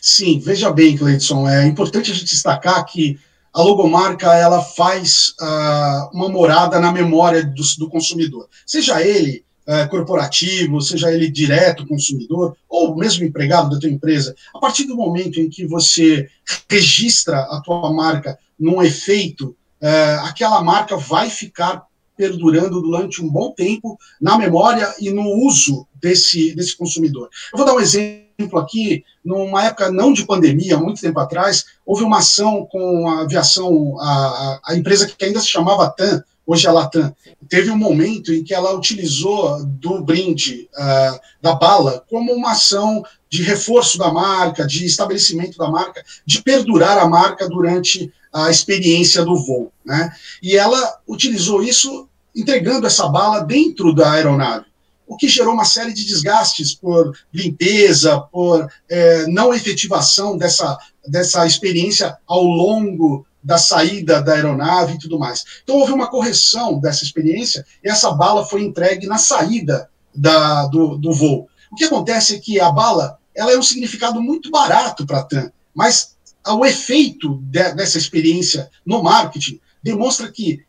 Sim, 0.00 0.38
veja 0.38 0.70
bem, 0.70 0.96
Cleidson, 0.96 1.48
é 1.48 1.66
importante 1.66 2.10
a 2.10 2.14
gente 2.14 2.26
destacar 2.26 2.84
que 2.86 3.18
a 3.52 3.62
logomarca 3.62 4.32
ela 4.34 4.62
faz 4.62 5.34
uh, 5.40 6.14
uma 6.14 6.28
morada 6.28 6.78
na 6.78 6.92
memória 6.92 7.44
do, 7.44 7.62
do 7.78 7.88
consumidor, 7.88 8.48
seja 8.64 9.02
ele 9.02 9.44
uh, 9.70 9.88
corporativo, 9.88 10.80
seja 10.80 11.12
ele 11.12 11.30
direto 11.30 11.86
consumidor, 11.86 12.56
ou 12.68 12.96
mesmo 12.96 13.24
empregado 13.24 13.70
da 13.70 13.78
tua 13.78 13.88
empresa. 13.88 14.34
A 14.52 14.58
partir 14.58 14.84
do 14.84 14.96
momento 14.96 15.40
em 15.40 15.48
que 15.48 15.64
você 15.66 16.28
registra 16.68 17.38
a 17.38 17.60
tua 17.64 17.92
marca 17.92 18.36
num 18.58 18.82
efeito, 18.82 19.56
uh, 19.80 20.24
aquela 20.24 20.60
marca 20.62 20.96
vai 20.96 21.30
ficar 21.30 21.84
perdurando 22.16 22.82
durante 22.82 23.22
um 23.22 23.28
bom 23.30 23.52
tempo 23.52 23.98
na 24.20 24.36
memória 24.36 24.92
e 25.00 25.10
no 25.10 25.26
uso 25.46 25.86
desse, 25.94 26.54
desse 26.54 26.76
consumidor. 26.76 27.30
Eu 27.50 27.56
vou 27.56 27.66
dar 27.66 27.74
um 27.74 27.80
exemplo 27.80 28.58
aqui, 28.58 29.04
numa 29.24 29.64
época 29.64 29.90
não 29.90 30.12
de 30.12 30.26
pandemia, 30.26 30.76
muito 30.76 31.00
tempo 31.00 31.18
atrás, 31.18 31.64
houve 31.86 32.04
uma 32.04 32.18
ação 32.18 32.66
com 32.70 33.08
a 33.08 33.22
aviação, 33.22 33.98
a, 33.98 34.60
a 34.66 34.76
empresa 34.76 35.06
que 35.06 35.24
ainda 35.24 35.40
se 35.40 35.46
chamava 35.46 35.88
TAM, 35.88 36.22
hoje 36.46 36.66
a 36.66 36.72
Latam, 36.72 37.14
teve 37.48 37.70
um 37.70 37.76
momento 37.76 38.32
em 38.32 38.42
que 38.42 38.54
ela 38.54 38.74
utilizou 38.74 39.64
do 39.64 40.02
brinde 40.02 40.68
uh, 40.74 41.20
da 41.40 41.54
bala 41.54 42.04
como 42.08 42.32
uma 42.32 42.52
ação 42.52 43.04
de 43.28 43.42
reforço 43.42 43.96
da 43.96 44.12
marca, 44.12 44.66
de 44.66 44.84
estabelecimento 44.84 45.56
da 45.56 45.70
marca, 45.70 46.02
de 46.26 46.42
perdurar 46.42 46.98
a 46.98 47.08
marca 47.08 47.48
durante 47.48 48.12
a 48.32 48.50
experiência 48.50 49.24
do 49.24 49.36
voo. 49.36 49.72
Né? 49.84 50.12
E 50.42 50.56
ela 50.56 50.98
utilizou 51.06 51.62
isso 51.62 52.08
entregando 52.34 52.86
essa 52.86 53.08
bala 53.08 53.40
dentro 53.40 53.94
da 53.94 54.12
aeronave, 54.12 54.66
o 55.06 55.16
que 55.16 55.28
gerou 55.28 55.52
uma 55.52 55.64
série 55.64 55.92
de 55.92 56.04
desgastes 56.04 56.72
por 56.72 57.16
limpeza, 57.34 58.20
por 58.20 58.68
é, 58.88 59.26
não 59.26 59.52
efetivação 59.52 60.36
dessa, 60.36 60.78
dessa 61.06 61.44
experiência 61.44 62.16
ao 62.26 62.44
longo 62.44 63.26
da 63.42 63.58
saída 63.58 64.22
da 64.22 64.34
aeronave 64.34 64.94
e 64.94 64.98
tudo 64.98 65.18
mais. 65.18 65.44
Então 65.62 65.76
houve 65.76 65.92
uma 65.92 66.08
correção 66.08 66.78
dessa 66.78 67.04
experiência 67.04 67.64
e 67.82 67.88
essa 67.88 68.10
bala 68.12 68.44
foi 68.44 68.62
entregue 68.62 69.06
na 69.06 69.18
saída 69.18 69.88
da, 70.14 70.66
do, 70.66 70.96
do 70.96 71.12
voo. 71.12 71.48
O 71.70 71.76
que 71.76 71.84
acontece 71.84 72.36
é 72.36 72.38
que 72.38 72.60
a 72.60 72.70
bala 72.70 73.18
ela 73.34 73.52
é 73.52 73.58
um 73.58 73.62
significado 73.62 74.20
muito 74.20 74.50
barato 74.50 75.06
para 75.06 75.20
a 75.20 75.24
TAM, 75.24 75.50
mas 75.74 76.16
o 76.46 76.64
efeito 76.64 77.38
de, 77.42 77.72
dessa 77.74 77.96
experiência 77.96 78.70
no 78.84 79.02
marketing 79.02 79.60
demonstra 79.82 80.30
que 80.30 80.62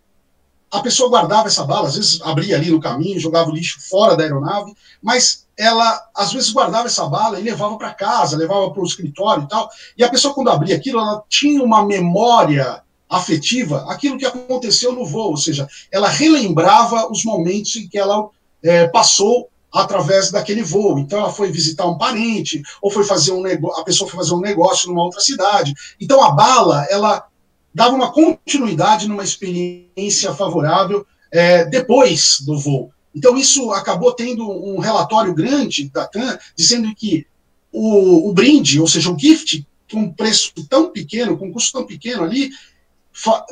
a 0.72 0.80
pessoa 0.80 1.10
guardava 1.10 1.48
essa 1.48 1.66
bala, 1.66 1.90
às 1.90 1.96
vezes 1.96 2.22
abria 2.22 2.56
ali 2.56 2.72
no 2.72 2.80
caminho, 2.80 3.20
jogava 3.20 3.50
o 3.50 3.54
lixo 3.54 3.78
fora 3.90 4.16
da 4.16 4.24
aeronave, 4.24 4.74
mas 5.04 5.46
ela 5.58 6.02
às 6.16 6.32
vezes 6.32 6.52
guardava 6.52 6.88
essa 6.88 7.06
bala 7.08 7.40
e 7.40 7.44
levava 7.44 7.78
para 7.78 7.94
casa, 7.94 8.38
levava 8.38 8.72
para 8.72 8.82
o 8.82 8.86
escritório 8.86 9.44
e 9.44 9.48
tal. 9.48 9.70
E 9.98 10.04
a 10.04 10.10
pessoa, 10.10 10.34
quando 10.34 10.50
abria 10.50 10.76
aquilo, 10.76 11.00
ela 11.00 11.22
tinha 11.28 11.62
uma 11.62 11.86
memória 11.86 12.82
afetiva, 13.10 13.86
aquilo 13.90 14.18
que 14.18 14.26
aconteceu 14.26 14.94
no 14.94 15.06
voo, 15.06 15.32
ou 15.32 15.38
seja, 15.38 15.68
ela 15.92 16.08
relembrava 16.08 17.12
os 17.12 17.26
momentos 17.26 17.76
em 17.76 17.88
que 17.90 17.98
ela 17.98 18.30
é, 18.64 18.88
passou 18.88 19.50
através 19.74 20.32
daquele 20.32 20.64
voo. 20.64 20.98
Então, 20.98 21.20
ela 21.20 21.30
foi 21.30 21.52
visitar 21.52 21.86
um 21.86 21.98
parente, 21.98 22.62
ou 22.82 22.90
foi 22.90 23.04
fazer 23.04 23.34
um 23.34 23.42
negócio, 23.42 23.82
a 23.82 23.84
pessoa 23.84 24.10
foi 24.10 24.20
fazer 24.20 24.34
um 24.34 24.40
negócio 24.40 24.88
numa 24.88 25.04
outra 25.04 25.20
cidade. 25.20 25.74
Então, 26.00 26.24
a 26.24 26.32
bala, 26.32 26.86
ela 26.90 27.26
dava 27.74 27.96
uma 27.96 28.12
continuidade 28.12 29.08
numa 29.08 29.24
experiência 29.24 30.34
favorável 30.34 31.06
é, 31.32 31.66
depois 31.66 32.42
do 32.42 32.58
voo. 32.60 32.92
Então, 33.16 33.38
isso 33.38 33.72
acabou 33.72 34.14
tendo 34.14 34.50
um 34.50 34.80
relatório 34.80 35.34
grande 35.34 35.90
da 35.90 36.08
TAM 36.08 36.38
dizendo 36.56 36.94
que 36.96 37.28
o, 37.72 38.30
o 38.30 38.34
brinde, 38.34 38.80
ou 38.80 38.88
seja, 38.88 39.12
o 39.12 39.18
gift, 39.18 39.66
com 39.92 40.00
um 40.00 40.14
preço 40.14 40.54
tão 40.70 40.90
pequeno, 40.90 41.38
com 41.38 41.48
um 41.48 41.52
custo 41.52 41.74
tão 41.74 41.86
pequeno 41.86 42.24
ali, 42.24 42.52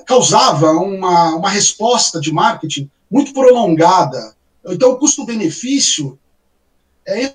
causava 0.05 0.71
uma, 0.71 1.35
uma 1.35 1.49
resposta 1.49 2.19
de 2.19 2.31
marketing 2.31 2.89
muito 3.11 3.33
prolongada. 3.33 4.35
Então, 4.65 4.91
o 4.91 4.97
custo-benefício 4.97 6.17
é 7.05 7.33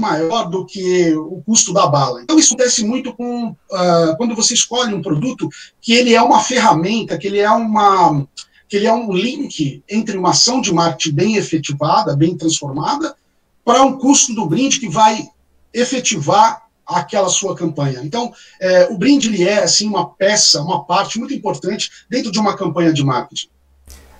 maior 0.00 0.50
do 0.50 0.66
que 0.66 1.14
o 1.14 1.42
custo 1.46 1.72
da 1.72 1.86
bala. 1.86 2.22
Então 2.22 2.38
isso 2.38 2.54
acontece 2.54 2.84
muito 2.84 3.12
com 3.14 3.50
uh, 3.50 4.16
quando 4.16 4.34
você 4.34 4.54
escolhe 4.54 4.92
um 4.92 5.02
produto 5.02 5.48
que 5.80 5.92
ele 5.92 6.14
é 6.14 6.20
uma 6.20 6.40
ferramenta, 6.40 7.16
que 7.16 7.26
ele 7.28 7.38
é 7.38 7.50
uma 7.50 8.26
que 8.68 8.76
ele 8.76 8.86
é 8.86 8.92
um 8.92 9.12
link 9.12 9.82
entre 9.88 10.16
uma 10.16 10.30
ação 10.30 10.60
de 10.60 10.72
marketing 10.72 11.14
bem 11.14 11.36
efetivada, 11.36 12.16
bem 12.16 12.36
transformada, 12.36 13.16
para 13.64 13.82
um 13.82 13.98
custo 13.98 14.32
do 14.32 14.46
brinde 14.46 14.78
que 14.78 14.88
vai 14.88 15.28
efetivar 15.74 16.62
aquela 16.86 17.28
sua 17.28 17.56
campanha. 17.56 18.00
Então, 18.04 18.32
é, 18.60 18.88
o 18.88 18.96
brinde 18.96 19.28
ele 19.28 19.42
é 19.42 19.62
assim 19.62 19.88
uma 19.88 20.10
peça, 20.10 20.62
uma 20.62 20.84
parte 20.84 21.18
muito 21.18 21.34
importante 21.34 21.90
dentro 22.08 22.30
de 22.30 22.38
uma 22.38 22.56
campanha 22.56 22.92
de 22.92 23.04
marketing. 23.04 23.48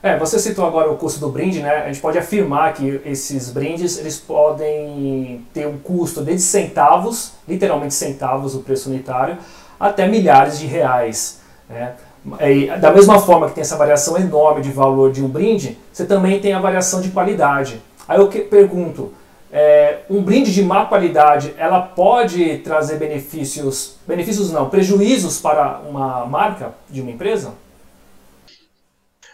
É, 0.03 0.17
você 0.17 0.39
citou 0.39 0.67
agora 0.67 0.91
o 0.91 0.97
custo 0.97 1.21
do 1.21 1.29
brinde, 1.29 1.61
né? 1.61 1.83
A 1.83 1.87
gente 1.87 2.01
pode 2.01 2.17
afirmar 2.17 2.73
que 2.73 3.03
esses 3.05 3.51
brindes 3.51 3.99
eles 3.99 4.19
podem 4.19 5.47
ter 5.53 5.67
um 5.67 5.77
custo 5.79 6.23
desde 6.23 6.43
centavos, 6.43 7.33
literalmente 7.47 7.93
centavos 7.93 8.55
o 8.55 8.61
preço 8.61 8.89
unitário, 8.89 9.37
até 9.79 10.09
milhares 10.09 10.59
de 10.59 10.67
reais. 10.67 11.41
Né? 11.69 11.93
E, 12.41 12.67
da 12.79 12.91
mesma 12.91 13.19
forma 13.19 13.49
que 13.49 13.55
tem 13.55 13.61
essa 13.61 13.77
variação 13.77 14.17
enorme 14.17 14.63
de 14.63 14.71
valor 14.71 15.13
de 15.13 15.23
um 15.23 15.29
brinde, 15.29 15.77
você 15.93 16.07
também 16.07 16.41
tem 16.41 16.55
a 16.55 16.59
variação 16.59 17.03
de 17.03 17.11
qualidade. 17.11 17.83
Aí 18.09 18.19
eu 18.19 18.29
pergunto, 18.29 19.13
é, 19.53 19.99
um 20.09 20.23
brinde 20.23 20.53
de 20.53 20.63
má 20.63 20.87
qualidade, 20.87 21.55
ela 21.59 21.81
pode 21.81 22.59
trazer 22.59 22.97
benefícios, 22.97 23.97
benefícios 24.07 24.51
não, 24.51 24.71
prejuízos 24.71 25.41
para 25.41 25.81
uma 25.87 26.25
marca 26.25 26.73
de 26.89 27.03
uma 27.03 27.11
empresa? 27.11 27.53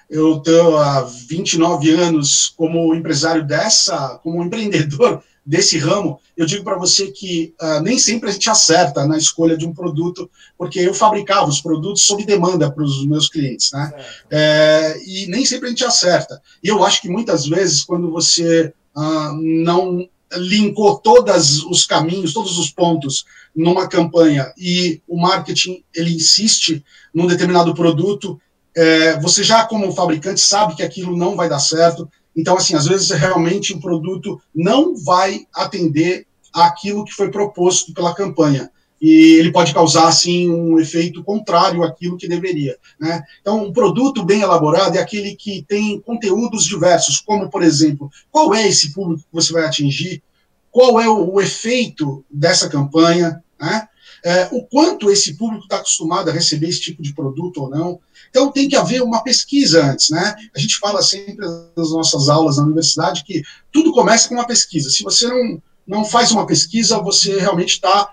Eu 0.09 0.39
estou 0.39 0.79
há 0.79 1.03
29 1.03 1.91
anos 1.91 2.53
como 2.57 2.95
empresário 2.95 3.45
dessa, 3.45 4.19
como 4.23 4.43
empreendedor 4.45 5.23
desse 5.45 5.79
ramo. 5.79 6.21
Eu 6.37 6.45
digo 6.45 6.65
para 6.65 6.77
você 6.77 7.13
que 7.13 7.55
uh, 7.61 7.81
nem 7.81 7.99
sempre 7.99 8.29
a 8.29 8.33
gente 8.33 8.51
acerta 8.51 9.07
na 9.07 9.17
escolha 9.17 9.57
de 9.57 9.65
um 9.65 9.73
produto, 9.73 10.29
porque 10.59 10.81
eu 10.81 10.93
fabricava 10.93 11.49
os 11.49 11.61
produtos 11.61 12.03
sob 12.03 12.25
demanda 12.25 12.71
para 12.71 12.83
os 12.83 13.07
meus 13.07 13.29
clientes, 13.29 13.71
né? 13.73 13.93
É, 14.29 14.97
e 15.07 15.27
nem 15.29 15.47
sempre 15.47 15.67
a 15.67 15.71
gente 15.71 15.85
acerta. 15.85 16.43
E 16.63 16.69
eu 16.69 16.85
acho 16.85 17.01
que 17.01 17.09
muitas 17.09 17.47
vezes, 17.47 17.85
quando 17.85 18.11
você 18.11 18.73
uh, 18.97 19.33
não 19.41 20.09
linkou 20.35 20.99
todos 20.99 21.63
os 21.65 21.87
caminhos, 21.87 22.33
todos 22.33 22.59
os 22.59 22.71
pontos 22.71 23.25
numa 23.55 23.89
campanha 23.89 24.53
e 24.59 25.01
o 25.07 25.17
marketing 25.17 25.83
ele 25.95 26.15
insiste 26.15 26.85
num 27.15 27.27
determinado 27.27 27.73
produto 27.75 28.39
é, 28.77 29.19
você 29.21 29.43
já 29.43 29.65
como 29.65 29.93
fabricante 29.95 30.41
sabe 30.41 30.77
que 30.77 30.83
aquilo 30.83 31.17
não 31.17 31.35
vai 31.35 31.49
dar 31.49 31.59
certo. 31.59 32.09
Então, 32.37 32.57
assim, 32.59 32.75
às 32.75 32.87
vezes 32.87 33.11
realmente 33.11 33.73
o 33.73 33.81
produto 33.81 34.39
não 34.55 34.95
vai 34.95 35.47
atender 35.55 36.27
aquilo 36.53 37.05
que 37.05 37.13
foi 37.13 37.31
proposto 37.31 37.95
pela 37.95 38.15
campanha. 38.15 38.71
E 39.01 39.35
ele 39.39 39.53
pode 39.53 39.73
causar, 39.75 40.09
assim, 40.09 40.51
um 40.51 40.79
efeito 40.79 41.23
contrário 41.25 41.83
àquilo 41.83 42.17
que 42.17 42.29
deveria. 42.29 42.77
Né? 42.99 43.23
Então, 43.41 43.65
um 43.65 43.73
produto 43.73 44.25
bem 44.25 44.41
elaborado 44.41 44.97
é 44.97 45.01
aquele 45.01 45.35
que 45.35 45.65
tem 45.67 46.01
conteúdos 46.01 46.65
diversos, 46.65 47.21
como, 47.21 47.51
por 47.51 47.63
exemplo, 47.63 48.11
qual 48.31 48.55
é 48.55 48.67
esse 48.67 48.93
público 48.93 49.23
que 49.23 49.35
você 49.35 49.53
vai 49.53 49.65
atingir, 49.65 50.23
qual 50.71 51.01
é 51.01 51.09
o, 51.09 51.35
o 51.35 51.41
efeito 51.41 52.25
dessa 52.31 52.69
campanha, 52.69 53.43
né? 53.61 53.89
É, 54.25 54.49
o 54.53 54.63
quanto 54.63 55.11
esse 55.11 55.37
público 55.37 55.65
está 55.65 55.77
acostumado 55.77 56.31
a 56.31 56.33
receber 56.33 56.69
esse 56.69 56.81
tipo 56.81 57.03
de 57.03 57.15
produto 57.15 57.63
ou 57.63 57.71
não. 57.71 58.01
Então 58.31 58.51
tem 58.51 58.69
que 58.69 58.77
haver 58.77 59.03
uma 59.03 59.23
pesquisa 59.23 59.85
antes, 59.85 60.11
né? 60.11 60.35
A 60.55 60.59
gente 60.59 60.79
fala 60.79 61.03
sempre 61.03 61.47
nas 61.77 61.91
nossas 61.91 62.29
aulas 62.29 62.57
na 62.57 62.65
universidade 62.65 63.25
que 63.25 63.43
tudo 63.73 63.93
começa 63.93 64.29
com 64.29 64.35
uma 64.35 64.47
pesquisa. 64.47 64.91
Se 64.91 65.03
você 65.03 65.27
não, 65.29 65.63
não 65.87 66.05
faz 66.05 66.31
uma 66.33 66.47
pesquisa, 66.47 67.01
você 67.01 67.39
realmente 67.39 67.75
está 67.75 68.13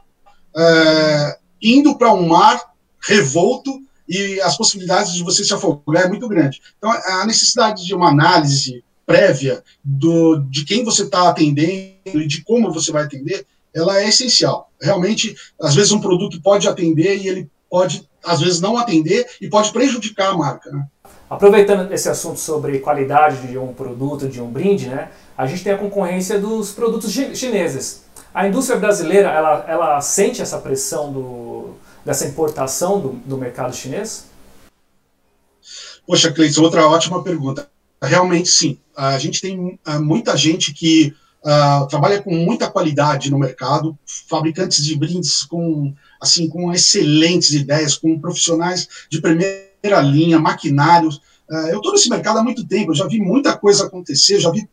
é, 0.55 1.37
indo 1.61 1.97
para 1.97 2.13
um 2.13 2.27
mar 2.27 2.73
revolto 3.01 3.81
e 4.07 4.39
as 4.41 4.57
possibilidades 4.57 5.13
de 5.13 5.23
você 5.23 5.43
se 5.43 5.53
afogar 5.53 6.05
é 6.05 6.09
muito 6.09 6.27
grande. 6.27 6.61
Então, 6.77 6.91
a 6.91 7.25
necessidade 7.25 7.85
de 7.85 7.95
uma 7.95 8.09
análise 8.09 8.83
prévia 9.05 9.63
do, 9.83 10.37
de 10.49 10.65
quem 10.65 10.83
você 10.83 11.03
está 11.03 11.29
atendendo 11.29 12.21
e 12.21 12.27
de 12.27 12.43
como 12.43 12.71
você 12.71 12.91
vai 12.91 13.03
atender, 13.03 13.45
ela 13.73 13.99
é 13.99 14.07
essencial. 14.07 14.69
Realmente, 14.81 15.35
às 15.61 15.75
vezes 15.75 15.91
um 15.91 16.01
produto 16.01 16.41
pode 16.41 16.67
atender 16.67 17.17
e 17.17 17.27
ele 17.27 17.49
pode, 17.69 18.07
às 18.23 18.39
vezes, 18.39 18.61
não 18.61 18.77
atender 18.77 19.25
e 19.41 19.49
pode 19.49 19.71
prejudicar 19.71 20.31
a 20.31 20.37
marca. 20.37 20.71
Né? 20.71 20.85
Aproveitando 21.29 21.91
esse 21.91 22.07
assunto 22.07 22.39
sobre 22.39 22.79
qualidade 22.79 23.47
de 23.47 23.57
um 23.57 23.73
produto, 23.73 24.29
de 24.29 24.39
um 24.39 24.47
brinde, 24.47 24.87
né, 24.87 25.09
a 25.35 25.47
gente 25.47 25.63
tem 25.63 25.73
a 25.73 25.77
concorrência 25.77 26.39
dos 26.39 26.71
produtos 26.71 27.11
chineses. 27.11 28.03
A 28.31 28.47
indústria 28.47 28.77
brasileira, 28.77 29.29
ela, 29.29 29.65
ela 29.67 30.01
sente 30.01 30.41
essa 30.41 30.59
pressão 30.59 31.11
do, 31.11 31.75
dessa 32.05 32.27
importação 32.27 32.99
do, 32.99 33.09
do 33.25 33.37
mercado 33.37 33.75
chinês? 33.75 34.25
Poxa, 36.05 36.31
Cleiton, 36.31 36.61
outra 36.61 36.87
ótima 36.87 37.23
pergunta. 37.23 37.67
Realmente 38.01 38.49
sim. 38.49 38.77
A 38.95 39.17
gente 39.17 39.41
tem 39.41 39.79
uh, 39.87 39.99
muita 39.99 40.35
gente 40.35 40.73
que 40.73 41.15
uh, 41.43 41.87
trabalha 41.87 42.21
com 42.21 42.33
muita 42.33 42.69
qualidade 42.69 43.29
no 43.29 43.37
mercado, 43.37 43.97
fabricantes 44.05 44.83
de 44.83 44.95
brindes 44.95 45.43
com 45.43 45.93
assim 46.21 46.47
com 46.47 46.71
excelentes 46.71 47.51
ideias, 47.51 47.97
com 47.97 48.19
profissionais 48.19 48.87
de 49.09 49.21
primeira 49.21 50.01
linha, 50.01 50.39
maquinários. 50.39 51.17
Uh, 51.49 51.67
eu 51.69 51.77
estou 51.77 51.91
nesse 51.91 52.09
mercado 52.09 52.39
há 52.39 52.43
muito 52.43 52.65
tempo, 52.65 52.91
eu 52.91 52.95
já 52.95 53.07
vi 53.07 53.19
muita 53.19 53.55
coisa 53.57 53.85
acontecer, 53.85 54.39
já 54.39 54.49
vi 54.49 54.67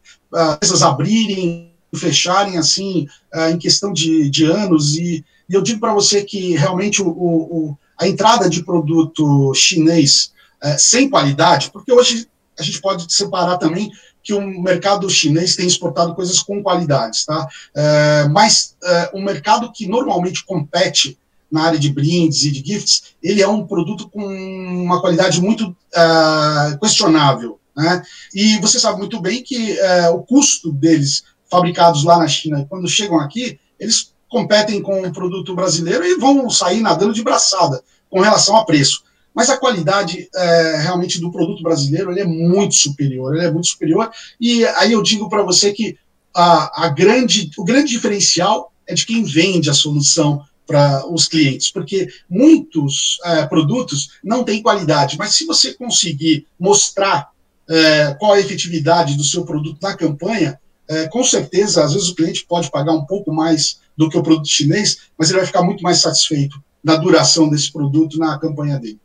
coisas 0.60 0.82
abrirem, 0.82 1.72
fecharem 1.94 2.56
assim 2.56 3.08
em 3.50 3.58
questão 3.58 3.92
de, 3.92 4.30
de 4.30 4.44
anos 4.44 4.96
e, 4.96 5.24
e 5.48 5.54
eu 5.54 5.60
digo 5.60 5.80
para 5.80 5.92
você 5.92 6.22
que 6.22 6.54
realmente 6.54 7.02
o, 7.02 7.08
o, 7.08 7.78
a 7.98 8.06
entrada 8.06 8.48
de 8.48 8.62
produto 8.62 9.52
chinês 9.54 10.32
sem 10.78 11.10
qualidade, 11.10 11.72
porque 11.72 11.92
hoje 11.92 12.28
a 12.56 12.62
gente 12.62 12.80
pode 12.80 13.12
separar 13.12 13.56
também 13.56 13.90
que 14.22 14.32
o 14.32 14.40
mercado 14.60 15.08
chinês 15.08 15.56
tem 15.56 15.66
exportado 15.66 16.14
coisas 16.14 16.42
com 16.42 16.62
qualidades, 16.62 17.24
tá? 17.24 17.48
É, 17.74 18.28
mas 18.28 18.76
é, 18.82 19.10
um 19.14 19.22
mercado 19.22 19.72
que 19.72 19.86
normalmente 19.86 20.44
compete 20.44 21.18
na 21.50 21.64
área 21.64 21.78
de 21.78 21.92
brindes 21.92 22.44
e 22.44 22.50
de 22.50 22.64
gifts, 22.64 23.02
ele 23.22 23.42
é 23.42 23.48
um 23.48 23.66
produto 23.66 24.08
com 24.08 24.24
uma 24.24 25.00
qualidade 25.00 25.40
muito 25.40 25.74
é, 25.94 26.78
questionável, 26.78 27.58
né? 27.76 28.02
E 28.34 28.58
você 28.58 28.78
sabe 28.78 28.98
muito 28.98 29.20
bem 29.20 29.42
que 29.42 29.78
é, 29.78 30.08
o 30.10 30.20
custo 30.20 30.72
deles 30.72 31.24
fabricados 31.50 32.04
lá 32.04 32.18
na 32.18 32.28
China, 32.28 32.64
quando 32.68 32.86
chegam 32.88 33.18
aqui, 33.18 33.58
eles 33.78 34.12
competem 34.28 34.80
com 34.80 35.02
o 35.02 35.12
produto 35.12 35.54
brasileiro 35.56 36.04
e 36.04 36.14
vão 36.14 36.48
sair 36.48 36.80
nadando 36.80 37.12
de 37.12 37.24
braçada 37.24 37.82
com 38.08 38.20
relação 38.20 38.56
a 38.56 38.64
preço. 38.64 39.02
Mas 39.34 39.48
a 39.48 39.56
qualidade 39.56 40.28
é, 40.34 40.76
realmente 40.82 41.20
do 41.20 41.30
produto 41.30 41.62
brasileiro 41.62 42.16
é 42.18 42.24
muito 42.24 42.74
superior, 42.74 43.34
ele 43.34 43.46
é 43.46 43.50
muito 43.50 43.68
superior. 43.68 44.10
E 44.40 44.64
aí 44.64 44.92
eu 44.92 45.02
digo 45.02 45.28
para 45.28 45.42
você 45.42 45.72
que 45.72 45.96
a, 46.34 46.86
a 46.86 46.88
grande, 46.88 47.50
o 47.56 47.64
grande 47.64 47.90
diferencial 47.90 48.72
é 48.86 48.94
de 48.94 49.06
quem 49.06 49.22
vende 49.22 49.70
a 49.70 49.74
solução 49.74 50.44
para 50.66 51.04
os 51.12 51.26
clientes, 51.26 51.70
porque 51.70 52.08
muitos 52.28 53.18
é, 53.24 53.44
produtos 53.46 54.20
não 54.22 54.44
têm 54.44 54.62
qualidade, 54.62 55.18
mas 55.18 55.34
se 55.34 55.44
você 55.44 55.74
conseguir 55.74 56.46
mostrar 56.58 57.30
é, 57.68 58.14
qual 58.14 58.32
a 58.32 58.40
efetividade 58.40 59.16
do 59.16 59.24
seu 59.24 59.44
produto 59.44 59.78
na 59.82 59.96
campanha, 59.96 60.60
é, 60.88 61.08
com 61.08 61.22
certeza, 61.24 61.84
às 61.84 61.92
vezes 61.92 62.08
o 62.08 62.14
cliente 62.14 62.44
pode 62.48 62.70
pagar 62.70 62.92
um 62.92 63.04
pouco 63.04 63.32
mais 63.32 63.80
do 63.96 64.08
que 64.08 64.18
o 64.18 64.22
produto 64.22 64.48
chinês, 64.48 64.98
mas 65.18 65.28
ele 65.28 65.38
vai 65.38 65.46
ficar 65.46 65.62
muito 65.62 65.82
mais 65.82 65.98
satisfeito 65.98 66.62
na 66.82 66.96
duração 66.96 67.48
desse 67.48 67.70
produto 67.72 68.18
na 68.18 68.38
campanha 68.38 68.78
dele. 68.78 68.98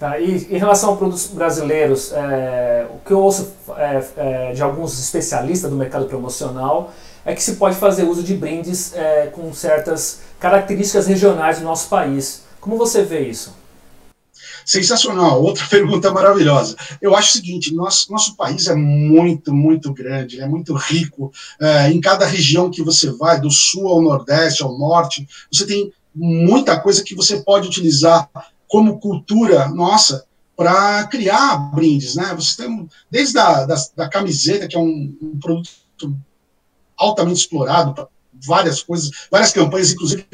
Tá? 0.00 0.18
E 0.18 0.48
em 0.50 0.56
relação 0.56 0.94
a 0.94 0.96
produtos 0.96 1.26
brasileiros, 1.26 2.10
é, 2.14 2.86
o 2.88 3.06
que 3.06 3.12
eu 3.12 3.20
ouço 3.20 3.52
é, 3.76 4.04
é, 4.16 4.52
de 4.52 4.62
alguns 4.62 4.98
especialistas 4.98 5.70
do 5.70 5.76
mercado 5.76 6.06
promocional 6.06 6.90
é 7.22 7.34
que 7.34 7.42
se 7.42 7.56
pode 7.56 7.76
fazer 7.76 8.04
uso 8.04 8.22
de 8.22 8.34
brindes 8.34 8.94
é, 8.94 9.26
com 9.26 9.52
certas 9.52 10.20
características 10.40 11.06
regionais 11.06 11.58
do 11.58 11.64
nosso 11.64 11.90
país. 11.90 12.44
Como 12.62 12.78
você 12.78 13.02
vê 13.02 13.28
isso? 13.28 13.54
Sensacional, 14.64 15.42
outra 15.42 15.66
pergunta 15.68 16.10
maravilhosa. 16.10 16.76
Eu 17.02 17.14
acho 17.14 17.28
o 17.28 17.32
seguinte: 17.32 17.74
nosso, 17.74 18.10
nosso 18.10 18.36
país 18.36 18.68
é 18.68 18.74
muito, 18.74 19.52
muito 19.52 19.92
grande, 19.92 20.40
é 20.40 20.48
muito 20.48 20.72
rico. 20.72 21.30
É, 21.60 21.90
em 21.90 22.00
cada 22.00 22.24
região 22.24 22.70
que 22.70 22.82
você 22.82 23.10
vai, 23.10 23.38
do 23.38 23.50
sul 23.50 23.86
ao 23.86 24.00
nordeste, 24.00 24.62
ao 24.62 24.78
norte, 24.78 25.28
você 25.52 25.66
tem 25.66 25.92
muita 26.14 26.80
coisa 26.80 27.04
que 27.04 27.14
você 27.14 27.42
pode 27.42 27.68
utilizar 27.68 28.30
como 28.70 29.00
cultura 29.00 29.68
nossa 29.68 30.24
para 30.56 31.06
criar 31.08 31.56
brindes, 31.74 32.14
né? 32.14 32.32
Você 32.34 32.62
tem 32.62 32.88
desde 33.10 33.38
a 33.38 33.64
da, 33.64 33.74
da 33.96 34.08
camiseta, 34.08 34.68
que 34.68 34.76
é 34.76 34.78
um, 34.78 35.16
um 35.20 35.38
produto 35.40 36.16
altamente 36.96 37.40
explorado 37.40 37.94
para 37.94 38.06
várias 38.32 38.82
coisas, 38.82 39.10
várias 39.30 39.52
campanhas, 39.52 39.90
inclusive 39.90 40.24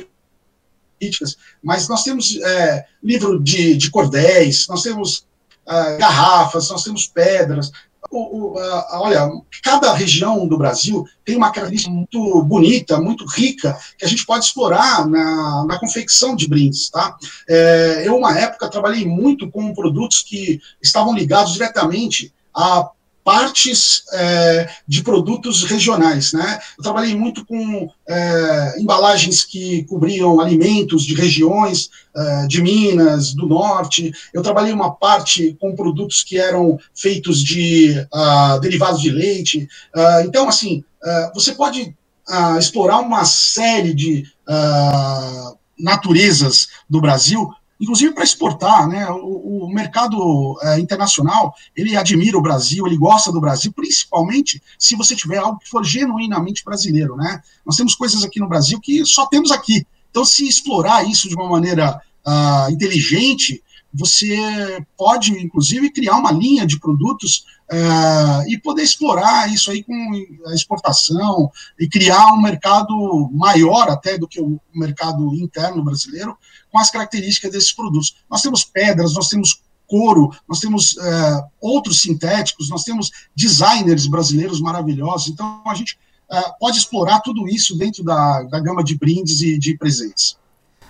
políticas, 0.99 1.37
mas 1.63 1.89
nós 1.89 2.03
temos 2.03 2.37
é, 2.37 2.87
livro 3.03 3.43
de, 3.43 3.77
de 3.77 3.91
cordéis, 3.91 4.67
nós 4.69 4.83
temos 4.83 5.27
uh, 5.67 5.99
garrafas, 5.99 6.69
nós 6.71 6.85
temos 6.85 7.07
pedras, 7.07 7.71
o, 8.17 8.55
o, 8.55 8.59
a, 8.59 9.01
olha, 9.01 9.31
cada 9.63 9.93
região 9.93 10.47
do 10.47 10.57
Brasil 10.57 11.05
tem 11.25 11.37
uma 11.37 11.53
característica 11.53 11.93
muito 11.93 12.43
bonita, 12.43 13.01
muito 13.01 13.25
rica, 13.27 13.79
que 13.99 14.05
a 14.05 14.09
gente 14.09 14.25
pode 14.25 14.45
explorar 14.45 15.07
na, 15.07 15.65
na 15.65 15.79
confecção 15.79 16.35
de 16.35 16.49
brindes, 16.49 16.89
tá? 16.89 17.17
É, 17.49 18.05
eu, 18.07 18.17
uma 18.17 18.39
época, 18.39 18.69
trabalhei 18.69 19.07
muito 19.07 19.51
com 19.51 19.75
produtos 19.75 20.23
que 20.23 20.61
estavam 20.83 21.15
ligados 21.15 21.53
diretamente 21.53 22.33
a 22.55 22.89
partes 23.27 24.05
é, 24.13 24.69
de 24.87 25.03
produtos 25.03 25.65
regionais. 25.65 26.33
Né? 26.33 26.61
Eu 26.79 26.85
trabalhei 26.85 27.13
muito 27.17 27.45
com 27.45 27.91
é, 28.09 28.81
embalagens 28.81 29.45
que 29.45 29.83
cobriam 29.83 30.41
alimentos 30.41 31.03
de 31.03 31.13
regiões 31.13 31.91
é, 32.15 32.47
de 32.47 32.63
Minas, 32.63 33.35
do 33.35 33.49
Norte. 33.49 34.13
Eu 34.33 34.43
trabalhei 34.43 34.73
uma 34.73 34.95
parte 34.95 35.57
com 35.61 35.75
produtos 35.75 36.23
que 36.23 36.39
eram 36.39 36.79
feitos 36.95 37.43
de 37.43 38.07
uh, 38.15 38.61
derivados 38.61 39.03
de 39.03 39.11
leite. 39.11 39.69
Uh, 39.93 40.25
então, 40.25 40.49
assim, 40.49 40.85
uh, 41.03 41.35
você 41.35 41.53
pode 41.53 41.97
explorar 42.59 42.99
uma 42.99 43.25
série 43.25 43.95
de 43.95 44.25
naturezas 45.79 46.67
do 46.91 47.01
Brasil 47.01 47.49
inclusive 47.81 48.15
para 48.15 48.25
exportar, 48.25 48.89
né? 48.89 49.09
O, 49.11 49.65
o 49.65 49.69
mercado 49.69 50.59
é, 50.63 50.79
internacional 50.79 51.55
ele 51.77 51.97
admira 51.97 52.39
o 52.39 52.43
Brasil, 52.43 52.87
ele 52.87 52.97
gosta 52.97 53.31
do 53.31 53.41
Brasil, 53.41 53.73
principalmente 53.73 54.63
se 54.79 54.97
você 54.97 55.15
tiver 55.15 55.39
algo 55.39 55.59
que 55.59 55.69
for 55.69 55.85
genuinamente 55.85 56.65
brasileiro, 56.65 57.17
né? 57.17 57.41
Nós 57.65 57.77
temos 57.77 57.95
coisas 57.95 58.25
aqui 58.25 58.41
no 58.41 58.49
Brasil 58.49 58.81
que 58.81 59.05
só 59.05 59.27
temos 59.27 59.51
aqui. 59.51 59.87
Então, 60.11 60.25
se 60.25 60.49
explorar 60.49 61.07
isso 61.07 61.29
de 61.29 61.35
uma 61.35 61.49
maneira 61.49 62.01
uh, 62.27 62.71
inteligente, 62.71 63.63
você 63.97 64.85
pode, 64.97 65.33
inclusive, 65.33 65.91
criar 65.91 66.17
uma 66.17 66.31
linha 66.31 66.67
de 66.67 66.79
produtos 66.79 67.45
uh, 67.73 68.49
e 68.49 68.59
poder 68.59 68.83
explorar 68.83 69.53
isso 69.53 69.71
aí 69.71 69.83
com 69.83 69.93
a 70.47 70.55
exportação 70.55 71.51
e 71.79 71.89
criar 71.89 72.33
um 72.35 72.43
mercado 72.43 73.31
maior 73.33 73.89
até 73.89 74.19
do 74.19 74.29
que 74.29 74.41
o 74.41 74.61
mercado 74.75 75.35
interno 75.35 75.83
brasileiro, 75.83 76.37
com 76.71 76.79
as 76.79 76.91
características 76.91 77.53
desses 77.53 77.73
produtos. 77.73 78.17
Nós 78.31 78.43
temos 78.43 78.65
pedras, 78.65 79.15
nós 79.15 79.29
temos 79.29 79.63
couro, 79.87 80.31
nós 80.49 80.61
temos 80.61 80.97
é, 80.99 81.45
outros 81.61 82.01
sintéticos, 82.01 82.69
nós 82.69 82.83
temos 82.83 83.11
designers 83.35 84.07
brasileiros 84.07 84.61
maravilhosos, 84.61 85.29
então 85.29 85.63
a 85.65 85.75
gente 85.75 85.97
é, 86.31 86.43
pode 86.59 86.77
explorar 86.77 87.21
tudo 87.21 87.49
isso 87.49 87.77
dentro 87.79 88.03
da, 88.03 88.43
da 88.43 88.61
gama 88.61 88.83
de 88.83 88.99
brindes 88.99 89.41
e 89.41 89.59
de 89.59 89.77
presentes. 89.79 90.37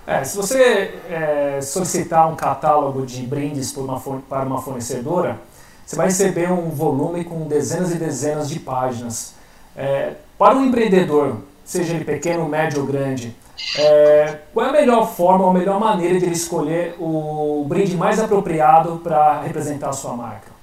É, 0.06 0.22
se 0.22 0.36
você 0.36 0.94
é, 1.10 1.60
solicitar 1.60 2.30
um 2.30 2.36
catálogo 2.36 3.04
de 3.04 3.22
brindes 3.22 3.76
uma, 3.76 3.98
para 3.98 4.44
uma 4.44 4.62
fornecedora, 4.62 5.40
você 5.84 5.96
vai 5.96 6.06
receber 6.06 6.50
um 6.50 6.70
volume 6.70 7.24
com 7.24 7.48
dezenas 7.48 7.90
e 7.90 7.96
dezenas 7.96 8.48
de 8.48 8.60
páginas. 8.60 9.34
É, 9.76 10.14
para 10.38 10.56
um 10.56 10.64
empreendedor, 10.64 11.38
seja 11.64 11.94
ele 11.94 12.04
pequeno, 12.04 12.48
médio 12.48 12.82
ou 12.82 12.86
grande, 12.86 13.34
é, 13.76 14.42
qual 14.54 14.66
é 14.66 14.68
a 14.68 14.72
melhor 14.72 15.12
forma 15.12 15.50
a 15.50 15.52
melhor 15.52 15.80
maneira 15.80 16.18
de 16.20 16.26
ele 16.26 16.34
escolher 16.34 16.94
o 17.00 17.64
brinde 17.68 17.96
mais 17.96 18.20
apropriado 18.20 19.00
para 19.02 19.42
representar 19.42 19.88
a 19.88 19.92
sua 19.92 20.16
marca? 20.16 20.54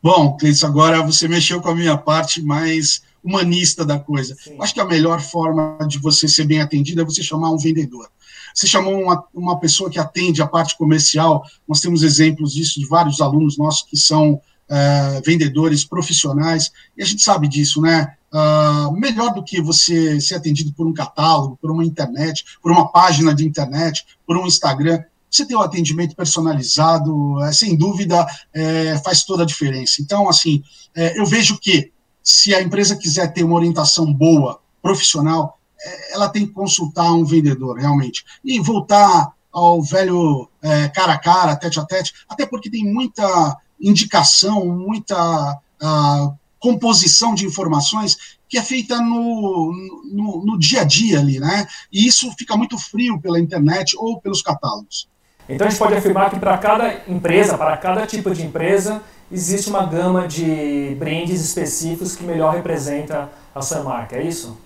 Bom, 0.00 0.36
Cleiton, 0.36 0.66
agora 0.66 1.02
você 1.02 1.26
mexeu 1.26 1.60
com 1.60 1.70
a 1.70 1.74
minha 1.74 1.98
parte 1.98 2.40
mais 2.40 3.02
humanista 3.24 3.84
da 3.84 3.98
coisa. 3.98 4.36
Acho 4.60 4.74
que 4.74 4.80
a 4.80 4.84
melhor 4.84 5.20
forma 5.20 5.76
de 5.88 5.98
você 5.98 6.28
ser 6.28 6.44
bem 6.44 6.60
atendido 6.60 7.00
é 7.00 7.04
você 7.04 7.20
chamar 7.20 7.50
um 7.50 7.58
vendedor. 7.58 8.08
Você 8.58 8.66
chamou 8.66 9.00
uma, 9.00 9.24
uma 9.32 9.60
pessoa 9.60 9.88
que 9.88 10.00
atende 10.00 10.42
a 10.42 10.46
parte 10.48 10.76
comercial, 10.76 11.44
nós 11.68 11.80
temos 11.80 12.02
exemplos 12.02 12.52
disso 12.52 12.80
de 12.80 12.88
vários 12.88 13.20
alunos 13.20 13.56
nossos 13.56 13.88
que 13.88 13.96
são 13.96 14.40
é, 14.68 15.22
vendedores 15.24 15.84
profissionais, 15.84 16.72
e 16.96 17.02
a 17.04 17.06
gente 17.06 17.22
sabe 17.22 17.46
disso, 17.46 17.80
né? 17.80 18.16
Uh, 18.30 18.92
melhor 18.92 19.32
do 19.32 19.44
que 19.44 19.62
você 19.62 20.20
ser 20.20 20.34
atendido 20.34 20.72
por 20.72 20.86
um 20.88 20.92
catálogo, 20.92 21.56
por 21.62 21.70
uma 21.70 21.84
internet, 21.84 22.44
por 22.60 22.72
uma 22.72 22.90
página 22.90 23.32
de 23.32 23.46
internet, 23.46 24.04
por 24.26 24.36
um 24.36 24.46
Instagram. 24.46 25.02
você 25.30 25.46
ter 25.46 25.54
o 25.54 25.60
um 25.60 25.62
atendimento 25.62 26.16
personalizado, 26.16 27.40
é, 27.44 27.52
sem 27.52 27.76
dúvida, 27.76 28.26
é, 28.52 28.98
faz 29.04 29.22
toda 29.24 29.44
a 29.44 29.46
diferença. 29.46 30.02
Então, 30.02 30.28
assim, 30.28 30.64
é, 30.96 31.18
eu 31.18 31.24
vejo 31.24 31.58
que 31.58 31.92
se 32.22 32.52
a 32.54 32.60
empresa 32.60 32.96
quiser 32.96 33.32
ter 33.32 33.44
uma 33.44 33.54
orientação 33.54 34.12
boa, 34.12 34.60
profissional, 34.82 35.57
ela 36.10 36.28
tem 36.28 36.46
que 36.46 36.52
consultar 36.52 37.12
um 37.12 37.24
vendedor, 37.24 37.78
realmente. 37.78 38.24
E 38.44 38.60
voltar 38.60 39.32
ao 39.52 39.82
velho 39.82 40.48
é, 40.62 40.88
cara 40.88 41.14
a 41.14 41.18
cara, 41.18 41.56
tete 41.56 41.80
a 41.80 41.84
tete, 41.84 42.12
até 42.28 42.46
porque 42.46 42.70
tem 42.70 42.84
muita 42.84 43.56
indicação, 43.80 44.66
muita 44.66 45.58
uh, 45.82 46.34
composição 46.58 47.34
de 47.34 47.46
informações 47.46 48.38
que 48.48 48.58
é 48.58 48.62
feita 48.62 49.00
no, 49.00 49.72
no, 50.10 50.44
no, 50.44 50.58
dia 50.58 50.80
a 50.80 50.84
dia 50.84 51.20
ali, 51.20 51.38
né? 51.38 51.66
E 51.92 52.06
isso 52.06 52.32
fica 52.36 52.56
muito 52.56 52.78
frio 52.78 53.20
pela 53.20 53.38
internet 53.38 53.94
ou 53.96 54.20
pelos 54.20 54.42
catálogos. 54.42 55.08
Então 55.48 55.66
a 55.66 55.70
gente 55.70 55.78
pode 55.78 55.94
afirmar 55.94 56.30
que 56.30 56.38
para 56.38 56.56
cada 56.58 57.02
empresa, 57.06 57.56
para 57.56 57.76
cada 57.76 58.06
tipo 58.06 58.30
de 58.34 58.44
empresa, 58.44 59.02
existe 59.30 59.68
uma 59.68 59.84
gama 59.84 60.26
de 60.26 60.96
brindes 60.98 61.40
específicos 61.42 62.16
que 62.16 62.24
melhor 62.24 62.54
representa 62.54 63.30
a 63.54 63.62
sua 63.62 63.82
marca, 63.82 64.16
é 64.16 64.26
isso? 64.26 64.58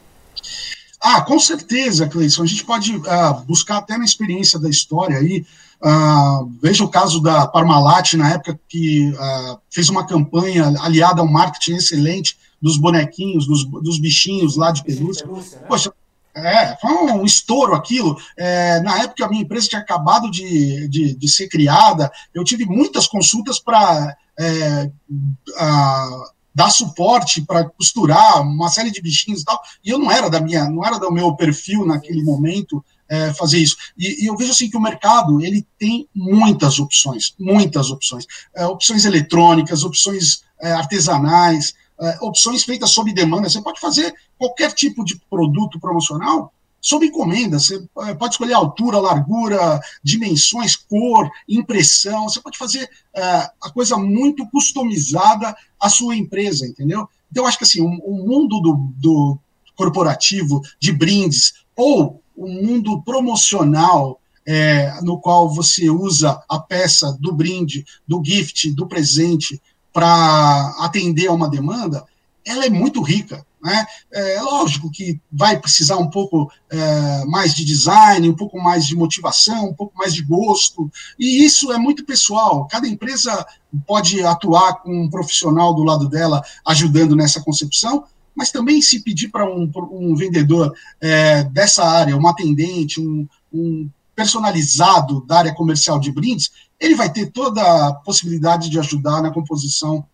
Ah, 1.02 1.20
com 1.20 1.38
certeza, 1.38 2.08
Cleison. 2.08 2.44
A 2.44 2.46
gente 2.46 2.64
pode 2.64 2.96
uh, 2.96 3.44
buscar 3.44 3.78
até 3.78 3.98
na 3.98 4.04
experiência 4.04 4.58
da 4.58 4.70
história 4.70 5.18
aí. 5.18 5.44
Uh, 5.82 6.48
veja 6.62 6.84
o 6.84 6.88
caso 6.88 7.20
da 7.20 7.44
Parmalat, 7.48 8.14
na 8.14 8.30
época 8.30 8.58
que 8.68 9.10
uh, 9.10 9.58
fez 9.68 9.88
uma 9.88 10.06
campanha 10.06 10.72
aliada 10.80 11.20
a 11.20 11.24
um 11.24 11.30
marketing 11.30 11.74
excelente 11.74 12.38
dos 12.62 12.76
bonequinhos, 12.76 13.48
dos, 13.48 13.64
dos 13.64 13.98
bichinhos 13.98 14.56
lá 14.56 14.70
de 14.70 14.84
pelúcia. 14.84 15.26
pelúcia 15.26 15.58
né? 15.58 15.66
Poxa, 15.66 15.92
é, 16.36 16.76
foi 16.80 16.92
um 16.92 17.24
estouro 17.24 17.74
aquilo. 17.74 18.16
É, 18.36 18.80
na 18.80 19.02
época, 19.02 19.26
a 19.26 19.28
minha 19.28 19.42
empresa 19.42 19.68
tinha 19.68 19.80
acabado 19.80 20.30
de, 20.30 20.86
de, 20.86 21.14
de 21.16 21.28
ser 21.28 21.48
criada, 21.48 22.10
eu 22.32 22.44
tive 22.44 22.64
muitas 22.64 23.08
consultas 23.08 23.58
para 23.58 24.16
é, 24.38 24.90
dar 26.54 26.70
suporte 26.70 27.42
para 27.42 27.64
costurar 27.64 28.42
uma 28.42 28.68
série 28.68 28.90
de 28.90 29.00
bichinhos 29.00 29.42
e 29.42 29.44
tal, 29.44 29.60
e 29.84 29.90
eu 29.90 29.98
não 29.98 30.10
era 30.10 30.28
da 30.28 30.40
minha, 30.40 30.68
não 30.68 30.84
era 30.84 30.98
do 30.98 31.10
meu 31.10 31.34
perfil 31.34 31.86
naquele 31.86 32.22
momento 32.22 32.84
é, 33.08 33.32
fazer 33.34 33.58
isso. 33.58 33.76
E, 33.96 34.24
e, 34.24 34.26
eu 34.26 34.36
vejo 34.36 34.52
assim 34.52 34.70
que 34.70 34.76
o 34.76 34.80
mercado 34.80 35.40
ele 35.40 35.66
tem 35.78 36.08
muitas 36.14 36.78
opções, 36.78 37.34
muitas 37.38 37.90
opções, 37.90 38.26
é, 38.54 38.66
opções 38.66 39.04
eletrônicas, 39.04 39.84
opções 39.84 40.42
é, 40.60 40.72
artesanais, 40.72 41.74
é, 42.00 42.18
opções 42.20 42.64
feitas 42.64 42.90
sob 42.90 43.12
demanda. 43.12 43.50
Você 43.50 43.60
pode 43.60 43.80
fazer 43.80 44.14
qualquer 44.38 44.72
tipo 44.72 45.04
de 45.04 45.20
produto 45.28 45.78
promocional 45.78 46.52
sob 46.82 47.06
encomenda. 47.06 47.60
Você 47.60 47.76
eh, 47.76 48.14
pode 48.14 48.34
escolher 48.34 48.54
altura, 48.54 48.98
largura, 48.98 49.80
dimensões, 50.02 50.74
cor, 50.74 51.30
impressão. 51.48 52.24
Você 52.28 52.40
pode 52.40 52.58
fazer 52.58 52.84
uh, 52.84 53.48
a 53.62 53.70
coisa 53.72 53.96
muito 53.96 54.44
customizada 54.50 55.56
à 55.80 55.88
sua 55.88 56.16
empresa, 56.16 56.66
entendeu? 56.66 57.08
Então, 57.30 57.44
eu 57.44 57.48
acho 57.48 57.56
que 57.56 57.64
assim, 57.64 57.80
o, 57.80 57.86
o 57.86 58.26
mundo 58.26 58.60
do, 58.60 58.92
do, 58.96 59.38
corporativo, 59.76 60.60
de 60.78 60.92
brindes, 60.92 61.54
ou 61.74 62.20
o 62.36 62.46
mundo 62.46 63.00
promocional, 63.02 64.20
é, 64.44 65.00
no 65.02 65.20
qual 65.20 65.48
você 65.48 65.88
usa 65.88 66.42
a 66.48 66.58
peça 66.58 67.16
do 67.20 67.32
brinde, 67.32 67.84
do 68.06 68.20
gift, 68.24 68.70
do 68.72 68.86
presente, 68.86 69.60
para 69.92 70.74
atender 70.80 71.28
a 71.28 71.32
uma 71.32 71.48
demanda, 71.48 72.04
ela 72.46 72.66
é 72.66 72.70
muito 72.70 73.02
rica. 73.02 73.44
Né? 73.62 73.86
É 74.12 74.42
lógico 74.42 74.90
que 74.90 75.20
vai 75.30 75.58
precisar 75.58 75.96
um 75.96 76.10
pouco 76.10 76.50
é, 76.68 77.24
mais 77.26 77.54
de 77.54 77.64
design, 77.64 78.28
um 78.28 78.34
pouco 78.34 78.60
mais 78.60 78.84
de 78.84 78.96
motivação, 78.96 79.68
um 79.68 79.74
pouco 79.74 79.96
mais 79.96 80.12
de 80.12 80.22
gosto, 80.22 80.90
e 81.16 81.44
isso 81.44 81.72
é 81.72 81.78
muito 81.78 82.04
pessoal. 82.04 82.66
Cada 82.66 82.88
empresa 82.88 83.46
pode 83.86 84.20
atuar 84.24 84.82
com 84.82 85.04
um 85.04 85.08
profissional 85.08 85.72
do 85.74 85.84
lado 85.84 86.08
dela 86.08 86.42
ajudando 86.66 87.14
nessa 87.14 87.40
concepção, 87.40 88.04
mas 88.34 88.50
também 88.50 88.82
se 88.82 89.00
pedir 89.00 89.28
para 89.28 89.48
um, 89.48 89.70
um, 89.92 90.16
vendedor 90.16 90.74
é, 91.00 91.44
dessa 91.44 91.84
área, 91.84 92.16
um 92.16 92.26
atendente, 92.26 93.00
um, 93.00 93.28
um 93.52 93.88
personalizado 94.16 95.24
da 95.24 95.38
área 95.38 95.54
comercial 95.54 96.00
de 96.00 96.10
brindes, 96.10 96.50
ele 96.80 96.96
vai 96.96 97.12
ter 97.12 97.30
toda 97.30 97.62
a 97.62 97.94
possibilidade 97.94 98.68
de 98.68 98.78
ajudar 98.78 99.22
na 99.22 99.30
composição 99.30 100.04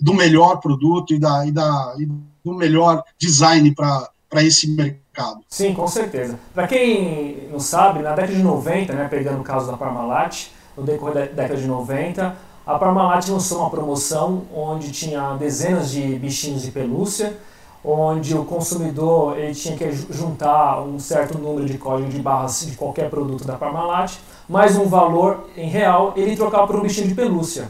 do 0.00 0.14
melhor 0.14 0.60
produto 0.60 1.14
e, 1.14 1.18
da, 1.18 1.46
e, 1.46 1.52
da, 1.52 1.94
e 1.98 2.06
do 2.06 2.54
melhor 2.54 3.02
design 3.18 3.74
para 3.74 4.44
esse 4.44 4.70
mercado. 4.70 5.40
Sim, 5.48 5.74
com 5.74 5.86
certeza. 5.86 6.38
Para 6.54 6.66
quem 6.66 7.48
não 7.50 7.60
sabe, 7.60 8.02
na 8.02 8.14
década 8.14 8.34
de 8.34 8.42
90, 8.42 8.92
né, 8.92 9.08
pegando 9.08 9.40
o 9.40 9.44
caso 9.44 9.70
da 9.70 9.76
Parmalat, 9.76 10.46
no 10.76 10.82
decorrer 10.82 11.14
da 11.14 11.42
década 11.42 11.60
de 11.60 11.66
90, 11.66 12.36
a 12.66 12.78
Parmalat 12.78 13.28
lançou 13.28 13.60
uma 13.60 13.70
promoção 13.70 14.42
onde 14.54 14.90
tinha 14.92 15.34
dezenas 15.34 15.90
de 15.90 16.00
bichinhos 16.18 16.62
de 16.62 16.70
pelúcia, 16.70 17.36
onde 17.84 18.36
o 18.36 18.44
consumidor 18.44 19.38
ele 19.38 19.54
tinha 19.54 19.76
que 19.76 19.90
juntar 19.90 20.82
um 20.82 20.98
certo 20.98 21.38
número 21.38 21.66
de 21.66 21.78
código 21.78 22.10
de 22.10 22.18
barras 22.18 22.66
de 22.66 22.76
qualquer 22.76 23.08
produto 23.08 23.44
da 23.44 23.54
Parmalat, 23.54 24.18
mais 24.48 24.76
um 24.76 24.86
valor 24.86 25.48
em 25.56 25.68
real, 25.68 26.12
ele 26.16 26.36
trocava 26.36 26.66
por 26.66 26.76
um 26.76 26.82
bichinho 26.82 27.08
de 27.08 27.14
pelúcia. 27.14 27.68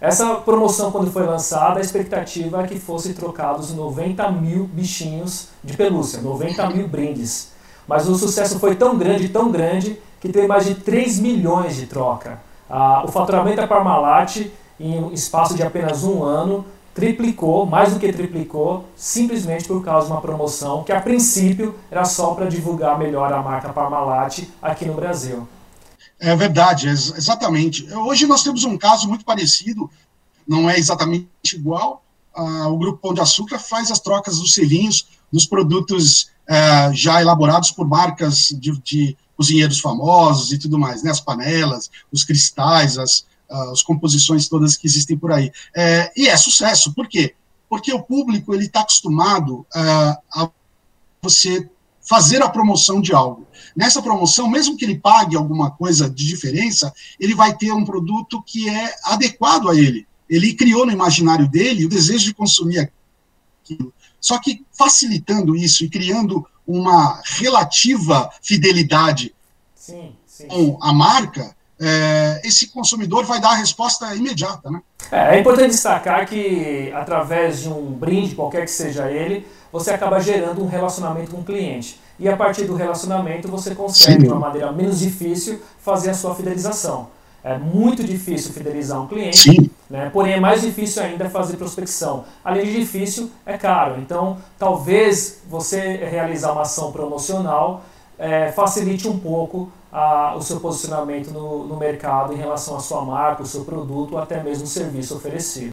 Essa 0.00 0.36
promoção, 0.36 0.92
quando 0.92 1.10
foi 1.10 1.26
lançada, 1.26 1.80
a 1.80 1.82
expectativa 1.82 2.62
é 2.62 2.66
que 2.68 2.78
fosse 2.78 3.14
trocados 3.14 3.74
90 3.74 4.30
mil 4.30 4.64
bichinhos 4.64 5.48
de 5.62 5.76
pelúcia, 5.76 6.22
90 6.22 6.70
mil 6.70 6.86
brindes. 6.86 7.50
Mas 7.86 8.08
o 8.08 8.14
sucesso 8.14 8.60
foi 8.60 8.76
tão 8.76 8.96
grande, 8.96 9.28
tão 9.28 9.50
grande, 9.50 9.98
que 10.20 10.28
teve 10.28 10.46
mais 10.46 10.66
de 10.66 10.76
3 10.76 11.18
milhões 11.18 11.74
de 11.74 11.86
troca. 11.86 12.38
Ah, 12.70 13.02
o 13.04 13.08
faturamento 13.08 13.56
da 13.56 13.66
Parmalat, 13.66 14.46
em 14.78 15.02
um 15.02 15.12
espaço 15.12 15.56
de 15.56 15.64
apenas 15.64 16.04
um 16.04 16.22
ano, 16.22 16.64
triplicou, 16.94 17.66
mais 17.66 17.92
do 17.92 17.98
que 17.98 18.12
triplicou, 18.12 18.84
simplesmente 18.96 19.66
por 19.66 19.84
causa 19.84 20.06
de 20.06 20.12
uma 20.12 20.20
promoção 20.20 20.84
que, 20.84 20.92
a 20.92 21.00
princípio, 21.00 21.74
era 21.90 22.04
só 22.04 22.34
para 22.34 22.46
divulgar 22.46 22.96
melhor 22.96 23.32
a 23.32 23.42
marca 23.42 23.70
Parmalat 23.70 24.44
aqui 24.62 24.84
no 24.84 24.94
Brasil. 24.94 25.48
É 26.20 26.34
verdade, 26.34 26.88
exatamente. 26.88 27.92
Hoje 27.94 28.26
nós 28.26 28.42
temos 28.42 28.64
um 28.64 28.76
caso 28.76 29.08
muito 29.08 29.24
parecido, 29.24 29.88
não 30.46 30.68
é 30.68 30.76
exatamente 30.78 31.28
igual. 31.54 32.02
Ah, 32.34 32.68
o 32.68 32.78
Grupo 32.78 32.98
Pão 32.98 33.14
de 33.14 33.20
Açúcar 33.20 33.58
faz 33.58 33.90
as 33.90 34.00
trocas 34.00 34.38
dos 34.38 34.54
selinhos 34.54 35.06
dos 35.32 35.46
produtos 35.46 36.30
eh, 36.48 36.90
já 36.94 37.20
elaborados 37.20 37.70
por 37.70 37.86
marcas 37.86 38.48
de, 38.48 38.76
de, 38.80 39.16
cozinheiros 39.36 39.78
famosos 39.78 40.50
e 40.50 40.58
tudo 40.58 40.78
mais, 40.78 41.04
né? 41.04 41.12
As 41.12 41.20
panelas, 41.20 41.88
os 42.10 42.24
cristais, 42.24 42.98
as, 42.98 43.24
ah, 43.48 43.70
as 43.70 43.82
composições 43.82 44.48
todas 44.48 44.76
que 44.76 44.86
existem 44.86 45.16
por 45.16 45.30
aí. 45.30 45.52
É, 45.76 46.10
e 46.16 46.26
é 46.26 46.36
sucesso, 46.36 46.92
por 46.92 47.06
quê? 47.06 47.36
Porque 47.68 47.92
o 47.92 48.02
público 48.02 48.52
ele 48.52 48.64
está 48.64 48.80
acostumado 48.80 49.64
ah, 49.72 50.18
a 50.32 50.50
você 51.22 51.68
fazer 52.08 52.42
a 52.42 52.48
promoção 52.48 53.02
de 53.02 53.12
algo. 53.12 53.46
Nessa 53.76 54.00
promoção, 54.00 54.48
mesmo 54.48 54.78
que 54.78 54.84
ele 54.84 54.98
pague 54.98 55.36
alguma 55.36 55.70
coisa 55.70 56.08
de 56.08 56.26
diferença, 56.26 56.90
ele 57.20 57.34
vai 57.34 57.54
ter 57.54 57.70
um 57.70 57.84
produto 57.84 58.42
que 58.42 58.66
é 58.66 58.94
adequado 59.04 59.68
a 59.68 59.74
ele. 59.74 60.06
Ele 60.28 60.54
criou 60.54 60.86
no 60.86 60.92
imaginário 60.92 61.46
dele 61.46 61.84
o 61.84 61.88
desejo 61.88 62.24
de 62.24 62.34
consumir 62.34 62.90
aquilo. 63.62 63.92
Só 64.18 64.38
que 64.40 64.64
facilitando 64.72 65.54
isso 65.54 65.84
e 65.84 65.90
criando 65.90 66.46
uma 66.66 67.20
relativa 67.24 68.30
fidelidade 68.42 69.34
sim, 69.74 70.12
sim. 70.26 70.48
com 70.48 70.78
a 70.80 70.92
marca, 70.94 71.54
é, 71.80 72.40
esse 72.42 72.68
consumidor 72.68 73.24
vai 73.24 73.40
dar 73.40 73.50
a 73.50 73.56
resposta 73.56 74.14
imediata. 74.14 74.70
Né? 74.70 74.80
É, 75.12 75.36
é 75.36 75.40
importante 75.40 75.70
destacar 75.70 76.26
que, 76.26 76.90
através 76.94 77.60
de 77.60 77.68
um 77.68 77.92
brinde, 77.92 78.34
qualquer 78.34 78.64
que 78.64 78.70
seja 78.70 79.10
ele, 79.10 79.46
você 79.72 79.90
acaba 79.90 80.20
gerando 80.20 80.62
um 80.62 80.66
relacionamento 80.66 81.30
com 81.30 81.40
o 81.40 81.44
cliente. 81.44 82.00
E 82.18 82.28
a 82.28 82.36
partir 82.36 82.64
do 82.64 82.74
relacionamento 82.74 83.48
você 83.48 83.74
consegue, 83.74 84.20
Sim. 84.20 84.26
de 84.26 84.28
uma 84.28 84.40
maneira 84.40 84.72
menos 84.72 84.98
difícil, 84.98 85.60
fazer 85.78 86.10
a 86.10 86.14
sua 86.14 86.34
fidelização. 86.34 87.08
É 87.44 87.56
muito 87.56 88.02
difícil 88.02 88.52
fidelizar 88.52 89.00
um 89.00 89.06
cliente, 89.06 89.70
né? 89.88 90.10
porém 90.12 90.34
é 90.34 90.40
mais 90.40 90.60
difícil 90.60 91.02
ainda 91.02 91.30
fazer 91.30 91.56
prospecção. 91.56 92.24
Além 92.44 92.66
de 92.66 92.80
difícil, 92.80 93.30
é 93.46 93.56
caro. 93.56 94.00
Então, 94.00 94.38
talvez 94.58 95.40
você 95.48 95.96
realizar 95.96 96.52
uma 96.52 96.62
ação 96.62 96.90
promocional 96.90 97.84
é, 98.18 98.50
facilite 98.50 99.06
um 99.06 99.18
pouco 99.18 99.70
a, 99.92 100.34
o 100.36 100.42
seu 100.42 100.58
posicionamento 100.58 101.30
no, 101.30 101.66
no 101.66 101.76
mercado 101.76 102.32
em 102.32 102.36
relação 102.36 102.76
à 102.76 102.80
sua 102.80 103.02
marca, 103.02 103.42
o 103.42 103.46
seu 103.46 103.64
produto 103.64 104.12
ou 104.12 104.18
até 104.18 104.42
mesmo 104.42 104.64
o 104.64 104.68
serviço 104.68 105.14
oferecido. 105.14 105.70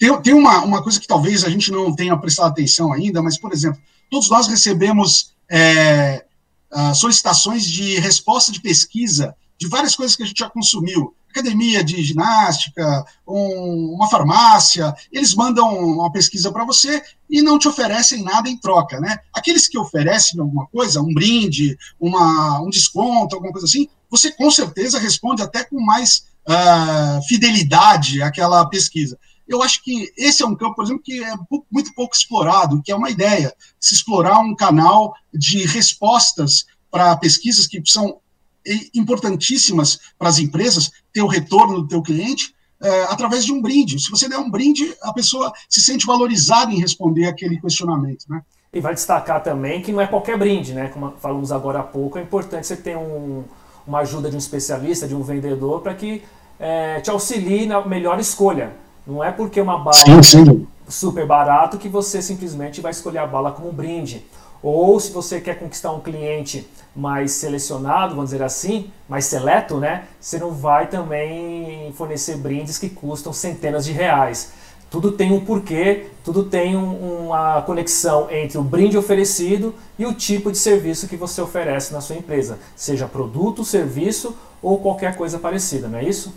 Tem, 0.00 0.22
tem 0.22 0.32
uma, 0.32 0.64
uma 0.64 0.82
coisa 0.82 0.98
que 0.98 1.06
talvez 1.06 1.44
a 1.44 1.50
gente 1.50 1.70
não 1.70 1.94
tenha 1.94 2.16
prestado 2.16 2.48
atenção 2.48 2.90
ainda, 2.90 3.22
mas, 3.22 3.38
por 3.38 3.52
exemplo, 3.52 3.78
todos 4.10 4.30
nós 4.30 4.48
recebemos 4.48 5.34
é, 5.46 6.24
solicitações 6.94 7.66
de 7.66 8.00
resposta 8.00 8.50
de 8.50 8.62
pesquisa 8.62 9.36
de 9.58 9.68
várias 9.68 9.94
coisas 9.94 10.16
que 10.16 10.22
a 10.22 10.26
gente 10.26 10.38
já 10.38 10.48
consumiu. 10.48 11.14
academia 11.28 11.84
de 11.84 12.02
ginástica, 12.02 13.04
um, 13.28 13.94
uma 13.94 14.08
farmácia, 14.08 14.92
eles 15.12 15.34
mandam 15.34 15.68
uma 15.68 16.10
pesquisa 16.10 16.50
para 16.50 16.64
você 16.64 17.02
e 17.28 17.42
não 17.42 17.58
te 17.58 17.68
oferecem 17.68 18.24
nada 18.24 18.48
em 18.48 18.56
troca, 18.56 18.98
né? 18.98 19.18
Aqueles 19.32 19.68
que 19.68 19.78
oferecem 19.78 20.40
alguma 20.40 20.66
coisa, 20.66 21.02
um 21.02 21.12
brinde, 21.12 21.78
uma, 22.00 22.60
um 22.62 22.70
desconto, 22.70 23.36
alguma 23.36 23.52
coisa 23.52 23.66
assim, 23.66 23.86
você 24.10 24.32
com 24.32 24.50
certeza 24.50 24.98
responde 24.98 25.42
até 25.42 25.62
com 25.62 25.80
mais 25.80 26.24
uh, 26.48 27.22
fidelidade 27.28 28.22
àquela 28.22 28.64
pesquisa. 28.66 29.18
Eu 29.50 29.64
acho 29.64 29.82
que 29.82 30.12
esse 30.16 30.44
é 30.44 30.46
um 30.46 30.54
campo, 30.54 30.76
por 30.76 30.84
exemplo, 30.84 31.02
que 31.02 31.24
é 31.24 31.34
muito 31.68 31.92
pouco 31.92 32.14
explorado, 32.14 32.80
que 32.84 32.92
é 32.92 32.94
uma 32.94 33.10
ideia, 33.10 33.52
se 33.80 33.94
explorar 33.94 34.38
um 34.38 34.54
canal 34.54 35.12
de 35.34 35.66
respostas 35.66 36.66
para 36.88 37.16
pesquisas 37.16 37.66
que 37.66 37.82
são 37.84 38.20
importantíssimas 38.94 39.98
para 40.16 40.28
as 40.28 40.38
empresas, 40.38 40.92
ter 41.12 41.22
o 41.22 41.26
retorno 41.26 41.82
do 41.82 41.88
teu 41.88 42.00
cliente, 42.00 42.54
é, 42.80 43.02
através 43.04 43.44
de 43.44 43.52
um 43.52 43.60
brinde. 43.60 43.98
Se 43.98 44.08
você 44.08 44.28
der 44.28 44.38
um 44.38 44.48
brinde, 44.48 44.94
a 45.02 45.12
pessoa 45.12 45.52
se 45.68 45.80
sente 45.80 46.06
valorizada 46.06 46.70
em 46.70 46.78
responder 46.78 47.26
aquele 47.26 47.60
questionamento, 47.60 48.26
né? 48.28 48.42
E 48.72 48.78
vai 48.78 48.94
destacar 48.94 49.42
também 49.42 49.82
que 49.82 49.90
não 49.90 50.00
é 50.00 50.06
qualquer 50.06 50.38
brinde, 50.38 50.72
né? 50.72 50.88
Como 50.88 51.12
falamos 51.18 51.50
agora 51.50 51.80
há 51.80 51.82
pouco, 51.82 52.18
é 52.18 52.22
importante 52.22 52.68
você 52.68 52.76
ter 52.76 52.96
um, 52.96 53.42
uma 53.84 53.98
ajuda 53.98 54.30
de 54.30 54.36
um 54.36 54.38
especialista, 54.38 55.08
de 55.08 55.14
um 55.16 55.22
vendedor, 55.24 55.80
para 55.80 55.92
que 55.92 56.22
é, 56.56 57.00
te 57.00 57.10
auxilie 57.10 57.66
na 57.66 57.84
melhor 57.84 58.20
escolha. 58.20 58.72
Não 59.10 59.24
é 59.24 59.32
porque 59.32 59.60
uma 59.60 59.76
bala 59.76 59.92
sim, 59.92 60.22
sim. 60.22 60.66
super 60.88 61.26
barato 61.26 61.78
que 61.78 61.88
você 61.88 62.22
simplesmente 62.22 62.80
vai 62.80 62.92
escolher 62.92 63.18
a 63.18 63.26
bala 63.26 63.50
como 63.50 63.68
um 63.68 63.72
brinde. 63.72 64.24
Ou 64.62 65.00
se 65.00 65.10
você 65.10 65.40
quer 65.40 65.58
conquistar 65.58 65.90
um 65.90 66.00
cliente 66.00 66.68
mais 66.94 67.32
selecionado, 67.32 68.14
vamos 68.14 68.30
dizer 68.30 68.44
assim, 68.44 68.88
mais 69.08 69.24
seleto, 69.24 69.78
né? 69.78 70.04
Você 70.20 70.38
não 70.38 70.52
vai 70.52 70.86
também 70.86 71.92
fornecer 71.96 72.36
brindes 72.36 72.78
que 72.78 72.88
custam 72.88 73.32
centenas 73.32 73.84
de 73.84 73.90
reais. 73.90 74.52
Tudo 74.88 75.12
tem 75.12 75.32
um 75.32 75.44
porquê, 75.44 76.06
tudo 76.22 76.44
tem 76.44 76.76
um, 76.76 77.26
uma 77.26 77.62
conexão 77.62 78.28
entre 78.30 78.58
o 78.58 78.62
brinde 78.62 78.96
oferecido 78.96 79.74
e 79.98 80.06
o 80.06 80.14
tipo 80.14 80.52
de 80.52 80.58
serviço 80.58 81.08
que 81.08 81.16
você 81.16 81.40
oferece 81.40 81.92
na 81.92 82.00
sua 82.00 82.16
empresa, 82.16 82.58
seja 82.76 83.06
produto, 83.06 83.64
serviço 83.64 84.36
ou 84.62 84.78
qualquer 84.78 85.16
coisa 85.16 85.38
parecida, 85.38 85.88
não 85.88 85.98
é 85.98 86.04
isso? 86.04 86.32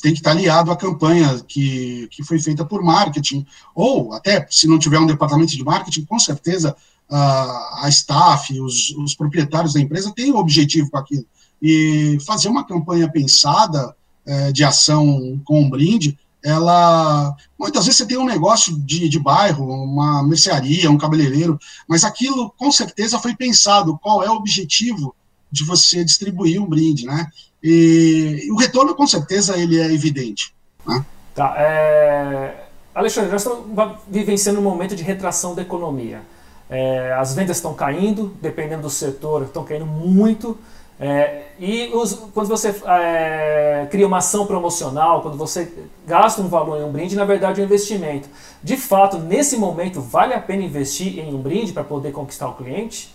Tem 0.00 0.12
que 0.12 0.18
estar 0.18 0.32
aliado 0.32 0.70
à 0.70 0.76
campanha 0.76 1.40
que, 1.46 2.08
que 2.10 2.22
foi 2.22 2.38
feita 2.38 2.64
por 2.64 2.82
marketing, 2.82 3.46
ou 3.74 4.12
até 4.12 4.46
se 4.50 4.66
não 4.66 4.78
tiver 4.78 4.98
um 4.98 5.06
departamento 5.06 5.56
de 5.56 5.64
marketing, 5.64 6.04
com 6.04 6.18
certeza 6.18 6.76
a, 7.08 7.84
a 7.84 7.88
staff, 7.88 8.60
os, 8.60 8.90
os 8.90 9.14
proprietários 9.14 9.74
da 9.74 9.80
empresa 9.80 10.12
têm 10.14 10.32
um 10.32 10.38
objetivo 10.38 10.90
com 10.90 10.98
aquilo. 10.98 11.24
E 11.62 12.18
fazer 12.26 12.48
uma 12.48 12.66
campanha 12.66 13.10
pensada 13.10 13.94
é, 14.26 14.52
de 14.52 14.64
ação 14.64 15.40
com 15.44 15.60
um 15.60 15.70
brinde 15.70 16.18
ela 16.44 17.34
muitas 17.58 17.86
vezes 17.86 17.96
você 17.96 18.06
tem 18.06 18.18
um 18.18 18.26
negócio 18.26 18.78
de, 18.80 19.08
de 19.08 19.18
bairro, 19.18 19.66
uma 19.66 20.22
mercearia, 20.22 20.90
um 20.90 20.98
cabeleireiro, 20.98 21.58
mas 21.88 22.04
aquilo 22.04 22.52
com 22.58 22.70
certeza 22.70 23.18
foi 23.18 23.34
pensado 23.34 23.98
qual 23.98 24.22
é 24.22 24.28
o 24.28 24.34
objetivo 24.34 25.16
de 25.54 25.64
você 25.64 26.04
distribuir 26.04 26.60
um 26.60 26.66
brinde, 26.66 27.06
né? 27.06 27.28
E, 27.62 28.42
e 28.44 28.52
o 28.52 28.56
retorno 28.56 28.92
com 28.94 29.06
certeza 29.06 29.56
ele 29.56 29.80
é 29.80 29.92
evidente. 29.92 30.52
Né? 30.84 31.04
Tá, 31.32 31.54
é... 31.56 32.64
Alexandre, 32.92 33.30
nós 33.30 33.42
estamos 33.42 33.98
vivenciando 34.08 34.58
um 34.58 34.62
momento 34.62 34.96
de 34.96 35.02
retração 35.04 35.54
da 35.54 35.62
economia. 35.62 36.22
É, 36.68 37.12
as 37.12 37.34
vendas 37.34 37.56
estão 37.56 37.72
caindo, 37.72 38.34
dependendo 38.40 38.82
do 38.82 38.90
setor, 38.90 39.44
estão 39.44 39.64
caindo 39.64 39.86
muito. 39.86 40.58
É, 40.98 41.48
e 41.58 41.90
os, 41.92 42.14
quando 42.32 42.48
você 42.48 42.74
é, 42.86 43.86
cria 43.90 44.06
uma 44.06 44.18
ação 44.18 44.46
promocional, 44.46 45.22
quando 45.22 45.36
você 45.36 45.72
gasta 46.06 46.40
um 46.40 46.48
valor 46.48 46.80
em 46.80 46.84
um 46.84 46.90
brinde, 46.92 47.16
na 47.16 47.24
verdade 47.24 47.60
é 47.60 47.64
um 47.64 47.66
investimento. 47.66 48.28
De 48.62 48.76
fato, 48.76 49.18
nesse 49.18 49.56
momento, 49.56 50.00
vale 50.00 50.34
a 50.34 50.40
pena 50.40 50.62
investir 50.62 51.18
em 51.18 51.34
um 51.34 51.38
brinde 51.38 51.72
para 51.72 51.84
poder 51.84 52.12
conquistar 52.12 52.48
o 52.48 52.54
cliente? 52.54 53.14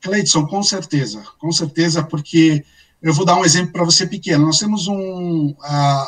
Cleidson, 0.00 0.46
com 0.46 0.62
certeza, 0.62 1.22
com 1.38 1.52
certeza, 1.52 2.02
porque 2.02 2.64
eu 3.02 3.12
vou 3.12 3.24
dar 3.24 3.36
um 3.36 3.44
exemplo 3.44 3.72
para 3.72 3.84
você 3.84 4.06
pequeno. 4.06 4.46
Nós 4.46 4.58
temos 4.58 4.88
um 4.88 5.54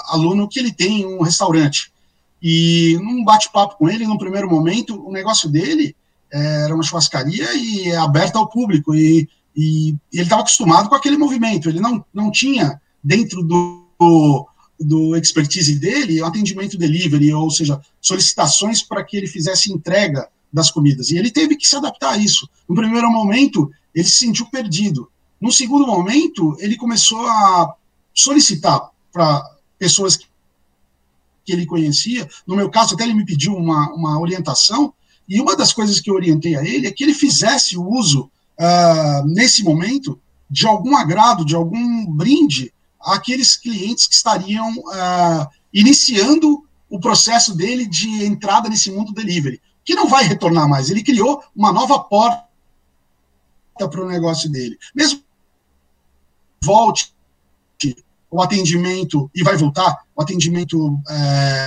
aluno 0.08 0.48
que 0.48 0.58
ele 0.58 0.72
tem 0.72 1.06
um 1.06 1.22
restaurante 1.22 1.92
e 2.42 2.98
num 3.00 3.24
bate-papo 3.24 3.76
com 3.76 3.88
ele, 3.88 4.06
no 4.06 4.18
primeiro 4.18 4.50
momento, 4.50 5.06
o 5.06 5.12
negócio 5.12 5.48
dele 5.48 5.94
era 6.30 6.74
uma 6.74 6.82
churrascaria 6.82 7.54
e 7.54 7.90
é 7.90 7.96
aberta 7.96 8.38
ao 8.38 8.48
público 8.48 8.94
e 8.94 9.28
e, 9.56 9.94
ele 10.12 10.22
estava 10.22 10.42
acostumado 10.42 10.88
com 10.88 10.94
aquele 10.94 11.16
movimento, 11.16 11.68
ele 11.68 11.80
não, 11.80 12.04
não 12.12 12.30
tinha 12.30 12.80
dentro 13.02 13.42
do, 13.42 13.86
do, 13.98 14.48
do 14.80 15.16
expertise 15.16 15.78
dele 15.78 16.20
o 16.20 16.26
atendimento 16.26 16.78
delivery, 16.78 17.32
ou 17.32 17.50
seja, 17.50 17.80
solicitações 18.00 18.82
para 18.82 19.04
que 19.04 19.16
ele 19.16 19.26
fizesse 19.26 19.72
entrega 19.72 20.28
das 20.52 20.70
comidas. 20.70 21.10
E 21.10 21.18
ele 21.18 21.30
teve 21.30 21.56
que 21.56 21.66
se 21.66 21.76
adaptar 21.76 22.12
a 22.12 22.18
isso. 22.18 22.48
No 22.68 22.74
primeiro 22.74 23.10
momento, 23.10 23.70
ele 23.94 24.08
se 24.08 24.18
sentiu 24.18 24.46
perdido. 24.46 25.10
No 25.40 25.50
segundo 25.50 25.86
momento, 25.86 26.56
ele 26.60 26.76
começou 26.76 27.26
a 27.26 27.74
solicitar 28.14 28.90
para 29.12 29.42
pessoas 29.78 30.16
que 30.16 31.52
ele 31.52 31.66
conhecia. 31.66 32.28
No 32.46 32.56
meu 32.56 32.70
caso, 32.70 32.94
até 32.94 33.04
ele 33.04 33.14
me 33.14 33.24
pediu 33.24 33.54
uma, 33.54 33.92
uma 33.92 34.20
orientação. 34.20 34.94
E 35.28 35.40
uma 35.40 35.56
das 35.56 35.72
coisas 35.72 36.00
que 36.00 36.10
eu 36.10 36.14
orientei 36.14 36.56
a 36.56 36.64
ele 36.64 36.86
é 36.86 36.92
que 36.92 37.02
ele 37.02 37.14
fizesse 37.14 37.76
o 37.76 37.88
uso 37.88 38.30
uh, 38.58 39.26
nesse 39.26 39.62
momento, 39.62 40.18
de 40.48 40.66
algum 40.66 40.96
agrado, 40.96 41.44
de 41.44 41.54
algum 41.54 42.06
brinde 42.06 42.72
àqueles 43.00 43.56
clientes 43.56 44.06
que 44.06 44.14
estariam 44.14 44.70
uh, 44.70 45.48
iniciando 45.72 46.64
o 46.88 47.00
processo 47.00 47.56
dele 47.56 47.86
de 47.86 48.24
entrada 48.24 48.68
nesse 48.68 48.90
mundo 48.90 49.12
delivery, 49.12 49.60
que 49.84 49.94
não 49.94 50.06
vai 50.06 50.24
retornar 50.24 50.68
mais. 50.68 50.90
Ele 50.90 51.02
criou 51.02 51.42
uma 51.56 51.72
nova 51.72 51.98
porta 51.98 52.44
para 53.76 54.00
o 54.02 54.08
negócio 54.08 54.50
dele. 54.50 54.78
Mesmo 54.94 55.22
volte 56.62 57.12
o 58.30 58.40
atendimento 58.40 59.30
e 59.34 59.42
vai 59.42 59.56
voltar 59.56 60.04
o 60.16 60.22
atendimento 60.22 60.98
é, 61.08 61.66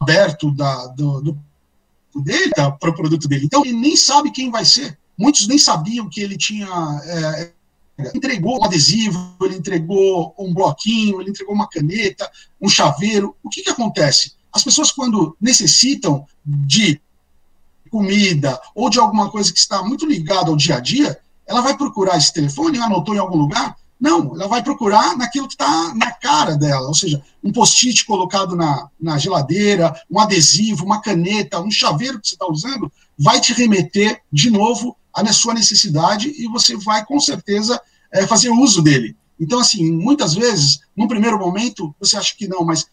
aberto 0.00 0.50
da, 0.52 0.86
do, 0.88 1.20
do 1.20 1.38
dele 2.22 2.50
para 2.54 2.90
o 2.90 2.94
produto 2.94 3.28
dele. 3.28 3.44
Então 3.44 3.64
ele 3.64 3.76
nem 3.76 3.96
sabe 3.96 4.30
quem 4.30 4.50
vai 4.50 4.64
ser. 4.64 4.98
Muitos 5.16 5.46
nem 5.46 5.58
sabiam 5.58 6.08
que 6.08 6.20
ele 6.20 6.36
tinha. 6.36 6.68
É, 7.04 7.52
entregou 8.14 8.60
um 8.60 8.64
adesivo, 8.64 9.36
ele 9.42 9.56
entregou 9.56 10.34
um 10.38 10.54
bloquinho, 10.54 11.20
ele 11.20 11.30
entregou 11.30 11.54
uma 11.54 11.68
caneta, 11.68 12.30
um 12.60 12.68
chaveiro. 12.68 13.36
O 13.42 13.48
que, 13.48 13.62
que 13.62 13.70
acontece? 13.70 14.32
As 14.52 14.62
pessoas, 14.62 14.92
quando 14.92 15.36
necessitam 15.40 16.24
de 16.46 17.00
comida 17.90 18.60
ou 18.74 18.88
de 18.88 18.98
alguma 18.98 19.30
coisa 19.30 19.52
que 19.52 19.58
está 19.58 19.82
muito 19.82 20.06
ligada 20.06 20.50
ao 20.50 20.56
dia 20.56 20.76
a 20.76 20.80
dia, 20.80 21.18
ela 21.48 21.62
vai 21.62 21.76
procurar 21.76 22.18
esse 22.18 22.32
telefone, 22.32 22.78
anotou 22.78 23.14
em 23.14 23.18
algum 23.18 23.38
lugar? 23.38 23.74
Não, 23.98 24.34
ela 24.36 24.46
vai 24.46 24.62
procurar 24.62 25.16
naquilo 25.16 25.48
que 25.48 25.54
está 25.54 25.92
na 25.94 26.12
cara 26.12 26.56
dela, 26.56 26.86
ou 26.86 26.94
seja, 26.94 27.20
um 27.42 27.50
post-it 27.50 28.04
colocado 28.04 28.54
na, 28.54 28.88
na 29.00 29.18
geladeira, 29.18 29.92
um 30.08 30.20
adesivo, 30.20 30.84
uma 30.84 31.00
caneta, 31.00 31.60
um 31.60 31.70
chaveiro 31.70 32.20
que 32.20 32.28
você 32.28 32.34
está 32.34 32.46
usando, 32.46 32.92
vai 33.18 33.40
te 33.40 33.52
remeter 33.52 34.20
de 34.32 34.50
novo 34.50 34.96
a 35.12 35.32
sua 35.32 35.54
necessidade 35.54 36.32
e 36.38 36.46
você 36.46 36.76
vai, 36.76 37.04
com 37.04 37.18
certeza, 37.18 37.80
é, 38.12 38.26
fazer 38.26 38.50
uso 38.50 38.82
dele. 38.82 39.16
Então, 39.40 39.58
assim, 39.58 39.90
muitas 39.90 40.34
vezes, 40.34 40.80
num 40.96 41.08
primeiro 41.08 41.38
momento, 41.38 41.94
você 41.98 42.16
acha 42.16 42.36
que 42.36 42.46
não, 42.46 42.64
mas 42.64 42.86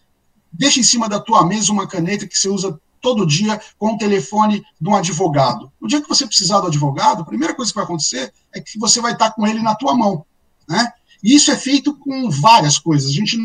deixa 0.51 0.79
em 0.79 0.83
cima 0.83 1.09
da 1.09 1.19
tua 1.19 1.45
mesa 1.45 1.71
uma 1.71 1.87
caneta 1.87 2.27
que 2.27 2.37
você 2.37 2.49
usa 2.49 2.79
todo 3.05 3.23
dia 3.23 3.61
com 3.77 3.93
o 3.93 3.97
telefone 3.99 4.65
de 4.81 4.89
um 4.89 4.95
advogado. 4.95 5.71
No 5.79 5.87
dia 5.87 6.01
que 6.01 6.09
você 6.09 6.25
precisar 6.25 6.59
do 6.61 6.67
advogado, 6.67 7.21
a 7.21 7.25
primeira 7.25 7.53
coisa 7.53 7.71
que 7.71 7.75
vai 7.75 7.83
acontecer 7.83 8.33
é 8.51 8.59
que 8.59 8.79
você 8.79 8.99
vai 8.99 9.13
estar 9.13 9.29
com 9.29 9.45
ele 9.45 9.61
na 9.61 9.75
tua 9.75 9.93
mão, 9.93 10.25
né? 10.67 10.91
E 11.23 11.35
isso 11.35 11.51
é 11.51 11.55
feito 11.55 11.95
com 11.97 12.31
várias 12.31 12.79
coisas. 12.79 13.11
A 13.11 13.13
gente 13.13 13.37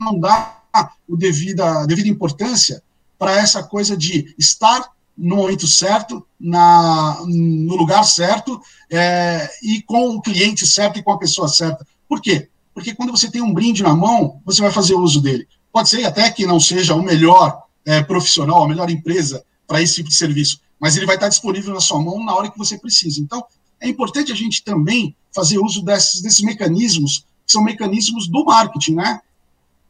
não 0.00 0.18
dá 0.18 0.62
o 1.06 1.14
devida, 1.14 1.82
a 1.82 1.86
devida 1.86 2.08
importância 2.08 2.82
para 3.18 3.36
essa 3.36 3.62
coisa 3.62 3.94
de 3.94 4.34
estar 4.38 4.90
no 5.16 5.36
momento 5.36 5.66
certo, 5.66 6.26
na, 6.40 7.18
no 7.26 7.76
lugar 7.76 8.04
certo 8.04 8.58
é, 8.90 9.46
e 9.62 9.82
com 9.82 10.16
o 10.16 10.22
cliente 10.22 10.66
certo 10.66 10.98
e 10.98 11.02
com 11.02 11.12
a 11.12 11.18
pessoa 11.18 11.48
certa. 11.48 11.86
Por 12.08 12.18
quê? 12.22 12.48
Porque 12.72 12.94
quando 12.94 13.10
você 13.10 13.30
tem 13.30 13.42
um 13.42 13.52
brinde 13.52 13.82
na 13.82 13.94
mão, 13.94 14.40
você 14.42 14.62
vai 14.62 14.72
fazer 14.72 14.94
uso 14.94 15.20
dele. 15.20 15.46
Pode 15.70 15.90
ser 15.90 16.02
até 16.06 16.30
que 16.30 16.46
não 16.46 16.58
seja 16.58 16.94
o 16.94 17.02
melhor 17.02 17.62
é, 17.84 18.02
profissional, 18.02 18.62
a 18.62 18.68
melhor 18.68 18.90
empresa 18.90 19.44
para 19.66 19.80
esse 19.80 19.94
tipo 19.94 20.08
de 20.08 20.14
serviço, 20.14 20.60
mas 20.78 20.96
ele 20.96 21.06
vai 21.06 21.14
estar 21.14 21.28
disponível 21.28 21.72
na 21.72 21.80
sua 21.80 22.00
mão 22.00 22.24
na 22.24 22.34
hora 22.34 22.50
que 22.50 22.58
você 22.58 22.76
precisa. 22.78 23.20
Então, 23.20 23.44
é 23.80 23.88
importante 23.88 24.32
a 24.32 24.34
gente 24.34 24.62
também 24.62 25.14
fazer 25.34 25.58
uso 25.58 25.82
desses, 25.82 26.20
desses 26.20 26.40
mecanismos, 26.40 27.24
que 27.46 27.52
são 27.52 27.62
mecanismos 27.62 28.28
do 28.28 28.44
marketing, 28.44 28.94
né? 28.94 29.20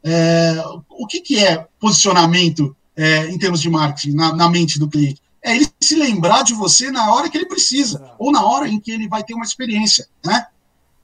É, 0.03 0.63
o 0.89 1.07
que, 1.07 1.21
que 1.21 1.39
é 1.39 1.65
posicionamento 1.79 2.75
é, 2.95 3.27
em 3.27 3.37
termos 3.37 3.61
de 3.61 3.69
marketing 3.69 4.15
na, 4.15 4.35
na, 4.35 4.49
mente 4.49 4.79
do 4.79 4.89
cliente? 4.89 5.21
É 5.41 5.55
ele 5.55 5.67
se 5.81 5.95
lembrar 5.95 6.43
de 6.43 6.53
você 6.53 6.91
na 6.91 7.13
hora 7.13 7.29
que 7.29 7.37
ele 7.37 7.45
precisa, 7.45 8.11
ou 8.17 8.31
na 8.31 8.43
hora 8.43 8.67
em 8.67 8.79
que 8.79 8.91
ele 8.91 9.07
vai 9.07 9.23
ter 9.23 9.33
uma 9.33 9.45
experiência, 9.45 10.07
né? 10.25 10.47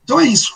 Então 0.04 0.20
é 0.20 0.26
isso. 0.26 0.54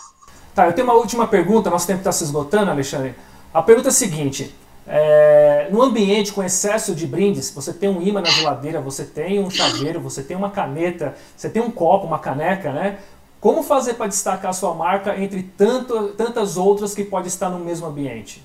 Tá, 0.54 0.66
eu 0.66 0.72
tenho 0.72 0.86
uma 0.86 0.94
última 0.94 1.26
pergunta, 1.26 1.70
nosso 1.70 1.86
tempo 1.86 2.00
está 2.00 2.12
se 2.12 2.24
esgotando, 2.24 2.70
Alexandre. 2.70 3.14
A 3.52 3.62
pergunta 3.62 3.88
é 3.88 3.90
a 3.90 3.94
seguinte: 3.94 4.54
é, 4.86 5.68
no 5.70 5.82
ambiente 5.82 6.32
com 6.32 6.42
excesso 6.42 6.94
de 6.94 7.06
brindes, 7.06 7.50
você 7.50 7.72
tem 7.72 7.88
um 7.88 8.02
imã 8.02 8.20
na 8.20 8.30
geladeira, 8.30 8.80
você 8.80 9.04
tem 9.04 9.40
um 9.40 9.50
chaveiro, 9.50 10.00
você 10.00 10.22
tem 10.22 10.36
uma 10.36 10.50
caneta, 10.50 11.16
você 11.36 11.48
tem 11.48 11.62
um 11.62 11.70
copo, 11.70 12.06
uma 12.06 12.18
caneca, 12.18 12.72
né? 12.72 12.98
Como 13.40 13.62
fazer 13.62 13.94
para 13.94 14.06
destacar 14.06 14.50
a 14.50 14.54
sua 14.54 14.74
marca 14.74 15.18
entre 15.18 15.42
tanto, 15.42 16.08
tantas 16.10 16.56
outras 16.56 16.94
que 16.94 17.04
pode 17.04 17.28
estar 17.28 17.50
no 17.50 17.58
mesmo 17.58 17.86
ambiente? 17.86 18.42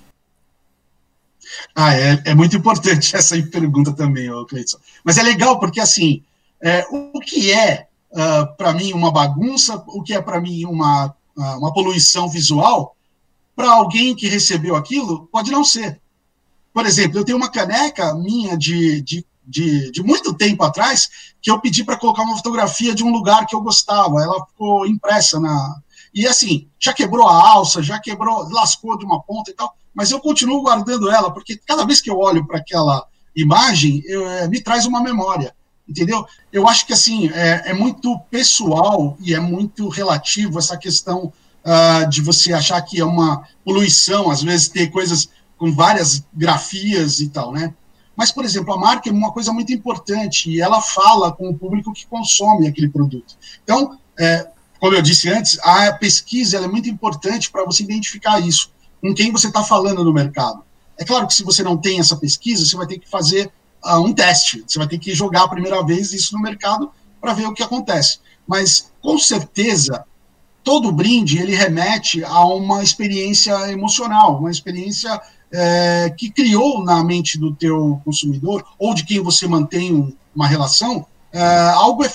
Ah, 1.75 1.95
é, 1.95 2.21
é 2.25 2.36
muito 2.36 2.56
importante 2.56 3.15
essa 3.15 3.41
pergunta 3.43 3.93
também, 3.93 4.30
Cleiton. 4.47 4.78
Mas 5.04 5.17
é 5.17 5.23
legal 5.23 5.60
porque, 5.60 5.80
assim, 5.80 6.21
é, 6.62 6.86
o 6.91 7.19
que 7.19 7.52
é, 7.52 7.88
uh, 8.12 8.19
ah, 8.19 8.45
para 8.58 8.73
mim, 8.73 8.93
uma 8.93 9.12
bagunça, 9.12 9.82
o 9.88 10.04
que 10.04 10.13
é, 10.13 10.21
para 10.21 10.41
mim, 10.41 10.65
uma, 10.65 11.08
uh, 11.36 11.58
uma 11.58 11.73
poluição 11.73 12.30
visual, 12.30 12.95
para 13.56 13.71
alguém 13.71 14.15
que 14.15 14.28
recebeu 14.28 14.75
aquilo, 14.75 15.28
pode 15.32 15.52
não 15.52 15.63
ser. 15.63 15.99
Por 16.73 16.86
exemplo, 16.86 17.19
eu 17.19 17.25
tenho 17.25 17.38
uma 17.38 17.49
caneca 17.49 18.13
minha 18.15 18.58
de, 18.58 19.01
de, 19.01 19.25
de, 19.45 19.91
de 19.91 20.03
muito 20.03 20.34
tempo 20.34 20.63
atrás 20.63 21.10
que 21.41 21.49
eu 21.49 21.60
pedi 21.60 21.84
para 21.84 21.97
colocar 21.97 22.23
uma 22.23 22.38
fotografia 22.38 22.93
de 22.93 23.03
um 23.03 23.12
lugar 23.12 23.45
que 23.45 23.55
eu 23.55 23.62
gostava. 23.62 24.21
Ela 24.21 24.45
ficou 24.45 24.86
impressa 24.86 25.39
na. 25.39 25.75
E 26.13 26.27
assim, 26.27 26.67
já 26.79 26.93
quebrou 26.93 27.27
a 27.27 27.49
alça, 27.49 27.84
já 27.84 27.99
quebrou, 27.99 28.49
lascou 28.49 28.97
de 28.97 29.05
uma 29.05 29.21
ponta 29.21 29.51
e 29.51 29.53
tal, 29.53 29.75
mas 29.93 30.12
eu 30.12 30.19
continuo 30.19 30.62
guardando 30.62 31.10
ela, 31.10 31.32
porque 31.32 31.58
cada 31.58 31.86
vez 31.86 32.01
que 32.01 32.10
eu 32.10 32.17
olho 32.17 32.45
para 32.47 32.58
aquela 32.58 33.05
imagem, 33.36 34.01
eu, 34.05 34.27
é, 34.27 34.47
me 34.47 34.62
traz 34.62 34.86
uma 34.86 35.01
memória 35.01 35.53
entendeu? 35.89 36.23
Eu 36.53 36.67
acho 36.67 36.86
que 36.86 36.93
assim 36.93 37.29
é, 37.29 37.71
é, 37.71 37.73
muito 37.73 38.17
pessoal 38.29 39.17
e 39.19 39.34
é 39.34 39.39
muito 39.39 39.89
relativo 39.89 40.60
essa 40.60 40.77
questão 40.77 41.34
uh, 41.65 42.08
de 42.10 42.21
você 42.21 42.53
achar 42.53 42.79
que 42.82 42.99
é 42.99 43.05
uma 43.05 43.43
poluição, 43.65 44.29
às 44.29 44.43
vezes 44.43 44.69
ter 44.69 44.91
coisas 44.91 45.29
com 45.60 45.72
várias 45.74 46.26
grafias 46.34 47.19
e 47.19 47.30
tal, 47.30 47.52
né? 47.52 47.74
Mas, 48.15 48.32
por 48.32 48.43
exemplo, 48.43 48.74
a 48.74 48.78
marca 48.78 49.10
é 49.10 49.13
uma 49.13 49.32
coisa 49.32 49.54
muito 49.54 49.72
importante 49.72 50.50
e 50.50 50.60
ela 50.60 50.82
fala 50.82 51.32
com 51.32 51.50
o 51.50 51.58
público 51.58 51.93
que 51.93 52.08
consome 52.08 52.67
aquele 52.67 52.89
produto. 52.89 53.38
Então, 53.63 53.98
é, 54.19 54.48
como 54.80 54.95
eu 54.95 55.02
disse 55.02 55.30
antes, 55.30 55.60
a 55.62 55.93
pesquisa 55.93 56.58
é 56.58 56.67
muito 56.67 56.89
importante 56.89 57.52
para 57.52 57.63
você 57.65 57.84
identificar 57.84 58.39
isso, 58.39 58.72
com 59.02 59.13
quem 59.13 59.32
você 59.32 59.48
está 59.48 59.63
falando 59.63 60.04
no 60.04 60.13
mercado. 60.13 60.63
É 60.98 61.06
claro 61.06 61.28
que 61.28 61.34
se 61.34 61.43
você 61.43 61.63
não 61.63 61.78
tem 61.78 62.00
essa 62.00 62.15
pesquisa, 62.17 62.65
você 62.65 62.76
vai 62.76 62.88
ter 62.88 63.00
que 63.00 63.10
fazer 63.10 63.52
uh, 63.86 64.00
um 64.00 64.13
teste, 64.13 64.63
você 64.67 64.78
vai 64.78 64.88
ter 64.88 64.98
que 64.98 65.13
jogar 65.13 65.43
a 65.43 65.50
primeira 65.50 65.82
vez 65.86 66.12
isso 66.12 66.36
no 66.36 66.41
mercado 66.41 66.91
para 67.22 67.34
ver 67.34 67.48
o 67.48 67.54
que 67.54 67.63
acontece. 67.63 68.19
Mas, 68.45 68.91
com 69.02 69.17
certeza, 69.17 70.04
todo 70.63 70.91
brinde 70.91 71.38
ele 71.38 71.56
remete 71.56 72.24
a 72.24 72.45
uma 72.45 72.84
experiência 72.84 73.72
emocional, 73.72 74.39
uma 74.39 74.52
experiência 74.52 75.22
é, 75.51 76.13
que 76.15 76.29
criou 76.29 76.83
na 76.83 77.03
mente 77.03 77.38
do 77.38 77.53
teu 77.53 78.01
consumidor 78.05 78.63
ou 78.77 78.93
de 78.93 79.05
quem 79.05 79.19
você 79.19 79.47
mantém 79.47 80.15
uma 80.35 80.47
relação 80.47 81.05
é, 81.31 81.69
algo 81.69 82.03
é, 82.03 82.09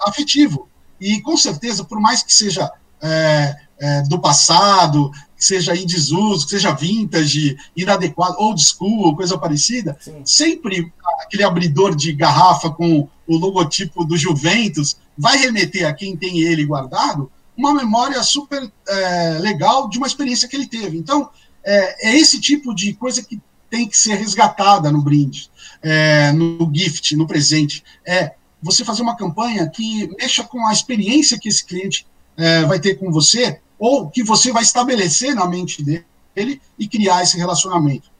afetivo. 0.00 0.68
E 1.00 1.20
com 1.20 1.36
certeza, 1.36 1.84
por 1.84 2.00
mais 2.00 2.22
que 2.22 2.32
seja 2.32 2.70
é, 3.00 3.56
é, 3.80 4.02
do 4.02 4.20
passado, 4.20 5.10
que 5.36 5.44
seja 5.44 5.74
em 5.74 5.84
desuso, 5.84 6.44
que 6.44 6.52
seja 6.52 6.72
vintage, 6.72 7.56
inadequado, 7.76 8.36
old 8.38 8.62
school, 8.62 9.16
coisa 9.16 9.36
parecida, 9.36 9.96
Sim. 10.00 10.22
sempre 10.24 10.92
aquele 11.20 11.42
abridor 11.42 11.96
de 11.96 12.12
garrafa 12.12 12.70
com 12.70 13.08
o 13.26 13.36
logotipo 13.36 14.04
do 14.04 14.16
Juventus 14.16 14.96
vai 15.18 15.36
remeter 15.38 15.86
a 15.86 15.92
quem 15.92 16.16
tem 16.16 16.40
ele 16.40 16.64
guardado 16.64 17.30
uma 17.56 17.74
memória 17.74 18.22
super 18.22 18.70
é, 18.88 19.38
legal 19.38 19.88
de 19.88 19.98
uma 19.98 20.06
experiência 20.06 20.48
que 20.48 20.56
ele 20.56 20.66
teve. 20.66 20.96
Então, 20.96 21.28
é, 21.64 22.10
é 22.10 22.16
esse 22.16 22.40
tipo 22.40 22.74
de 22.74 22.94
coisa 22.94 23.22
que 23.22 23.40
tem 23.70 23.88
que 23.88 23.96
ser 23.96 24.14
resgatada 24.14 24.92
no 24.92 25.02
brinde, 25.02 25.50
é, 25.82 26.30
no 26.32 26.70
gift, 26.72 27.16
no 27.16 27.26
presente. 27.26 27.82
É 28.06 28.32
você 28.62 28.84
fazer 28.84 29.02
uma 29.02 29.16
campanha 29.16 29.68
que 29.68 30.08
mexa 30.18 30.44
com 30.44 30.66
a 30.66 30.72
experiência 30.72 31.38
que 31.38 31.48
esse 31.48 31.64
cliente 31.64 32.06
é, 32.36 32.64
vai 32.64 32.78
ter 32.78 32.94
com 32.94 33.10
você, 33.10 33.60
ou 33.78 34.08
que 34.08 34.22
você 34.22 34.52
vai 34.52 34.62
estabelecer 34.62 35.34
na 35.34 35.46
mente 35.46 35.82
dele 35.82 36.60
e 36.78 36.86
criar 36.86 37.22
esse 37.22 37.36
relacionamento. 37.36 38.10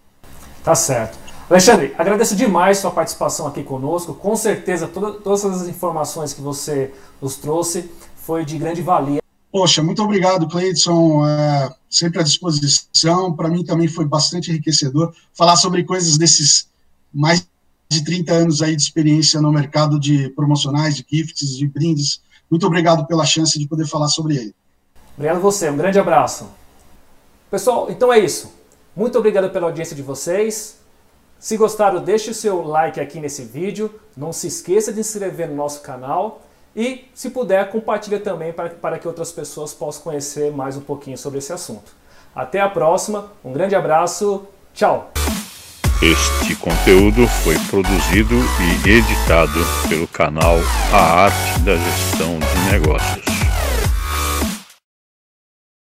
Tá 0.65 0.75
certo. 0.75 1.19
Alexandre, 1.49 1.95
agradeço 1.99 2.35
demais 2.35 2.79
sua 2.79 2.91
participação 2.91 3.47
aqui 3.47 3.63
conosco. 3.63 4.15
Com 4.15 4.35
certeza, 4.35 4.89
toda, 4.89 5.13
todas 5.13 5.45
as 5.45 5.69
informações 5.69 6.33
que 6.33 6.41
você 6.41 6.93
nos 7.21 7.37
trouxe 7.37 7.91
foi 8.17 8.45
de 8.45 8.57
grande 8.59 8.81
valia. 8.81 9.22
Poxa, 9.53 9.83
muito 9.83 10.03
obrigado, 10.03 10.49
Cleidson. 10.49 11.27
É, 11.27 11.75
sempre 11.91 12.21
à 12.21 12.23
disposição. 12.23 13.37
Para 13.37 13.51
mim 13.51 13.62
também 13.62 13.87
foi 13.87 14.07
bastante 14.07 14.51
enriquecedor 14.51 15.15
falar 15.35 15.57
sobre 15.57 15.85
coisas 15.85 16.17
desses 16.17 16.71
mais 17.12 17.47
de 17.91 18.03
30 18.03 18.33
anos 18.33 18.62
aí 18.62 18.75
de 18.75 18.83
experiência 18.83 19.43
no 19.43 19.53
mercado 19.53 20.01
de 20.01 20.31
promocionais, 20.31 20.97
de 20.97 21.05
gifts, 21.07 21.59
de 21.59 21.69
brindes. 21.69 22.23
Muito 22.51 22.67
obrigado 22.67 23.07
pela 23.07 23.27
chance 23.27 23.59
de 23.59 23.69
poder 23.69 23.87
falar 23.87 24.09
sobre 24.09 24.37
ele. 24.37 24.55
Obrigado 25.15 25.37
a 25.37 25.41
você. 25.41 25.69
Um 25.69 25.77
grande 25.77 25.99
abraço. 25.99 26.49
Pessoal, 27.51 27.91
então 27.91 28.11
é 28.11 28.19
isso. 28.19 28.51
Muito 28.97 29.19
obrigado 29.19 29.51
pela 29.51 29.67
audiência 29.67 29.95
de 29.95 30.01
vocês. 30.01 30.79
Se 31.38 31.59
gostaram, 31.59 32.03
deixe 32.03 32.31
o 32.31 32.35
seu 32.35 32.62
like 32.62 32.99
aqui 32.99 33.21
nesse 33.21 33.45
vídeo. 33.45 33.95
Não 34.17 34.33
se 34.33 34.47
esqueça 34.47 34.91
de 34.91 35.05
se 35.05 35.19
inscrever 35.19 35.51
no 35.51 35.57
nosso 35.57 35.83
canal 35.83 36.41
e, 36.75 37.05
se 37.15 37.31
puder, 37.31 37.71
compartilha 37.71 38.19
também 38.19 38.53
para, 38.53 38.71
para 38.71 38.99
que 38.99 39.07
outras 39.07 39.31
pessoas 39.31 39.75
possam 39.75 40.03
conhecer 40.03 40.53
mais 40.53 40.77
um 40.77 40.81
pouquinho 40.81 41.19
sobre 41.19 41.39
esse 41.39 41.53
assunto. 41.53 41.93
Até 42.35 42.61
a 42.61 42.69
próxima, 42.69 43.31
um 43.45 43.53
grande 43.53 43.75
abraço, 43.75 44.47
tchau! 44.73 45.13
Este 46.03 46.57
conteúdo 46.57 47.29
foi 47.45 47.57
produzido 47.71 48.35
e 48.85 48.91
editado 48.91 49.61
pelo 49.89 50.09
canal 50.09 50.57
A 50.93 51.25
Arte 51.27 51.61
da 51.61 51.77
Gestão 51.77 52.39
de 52.41 52.73
Negócios. 52.73 53.32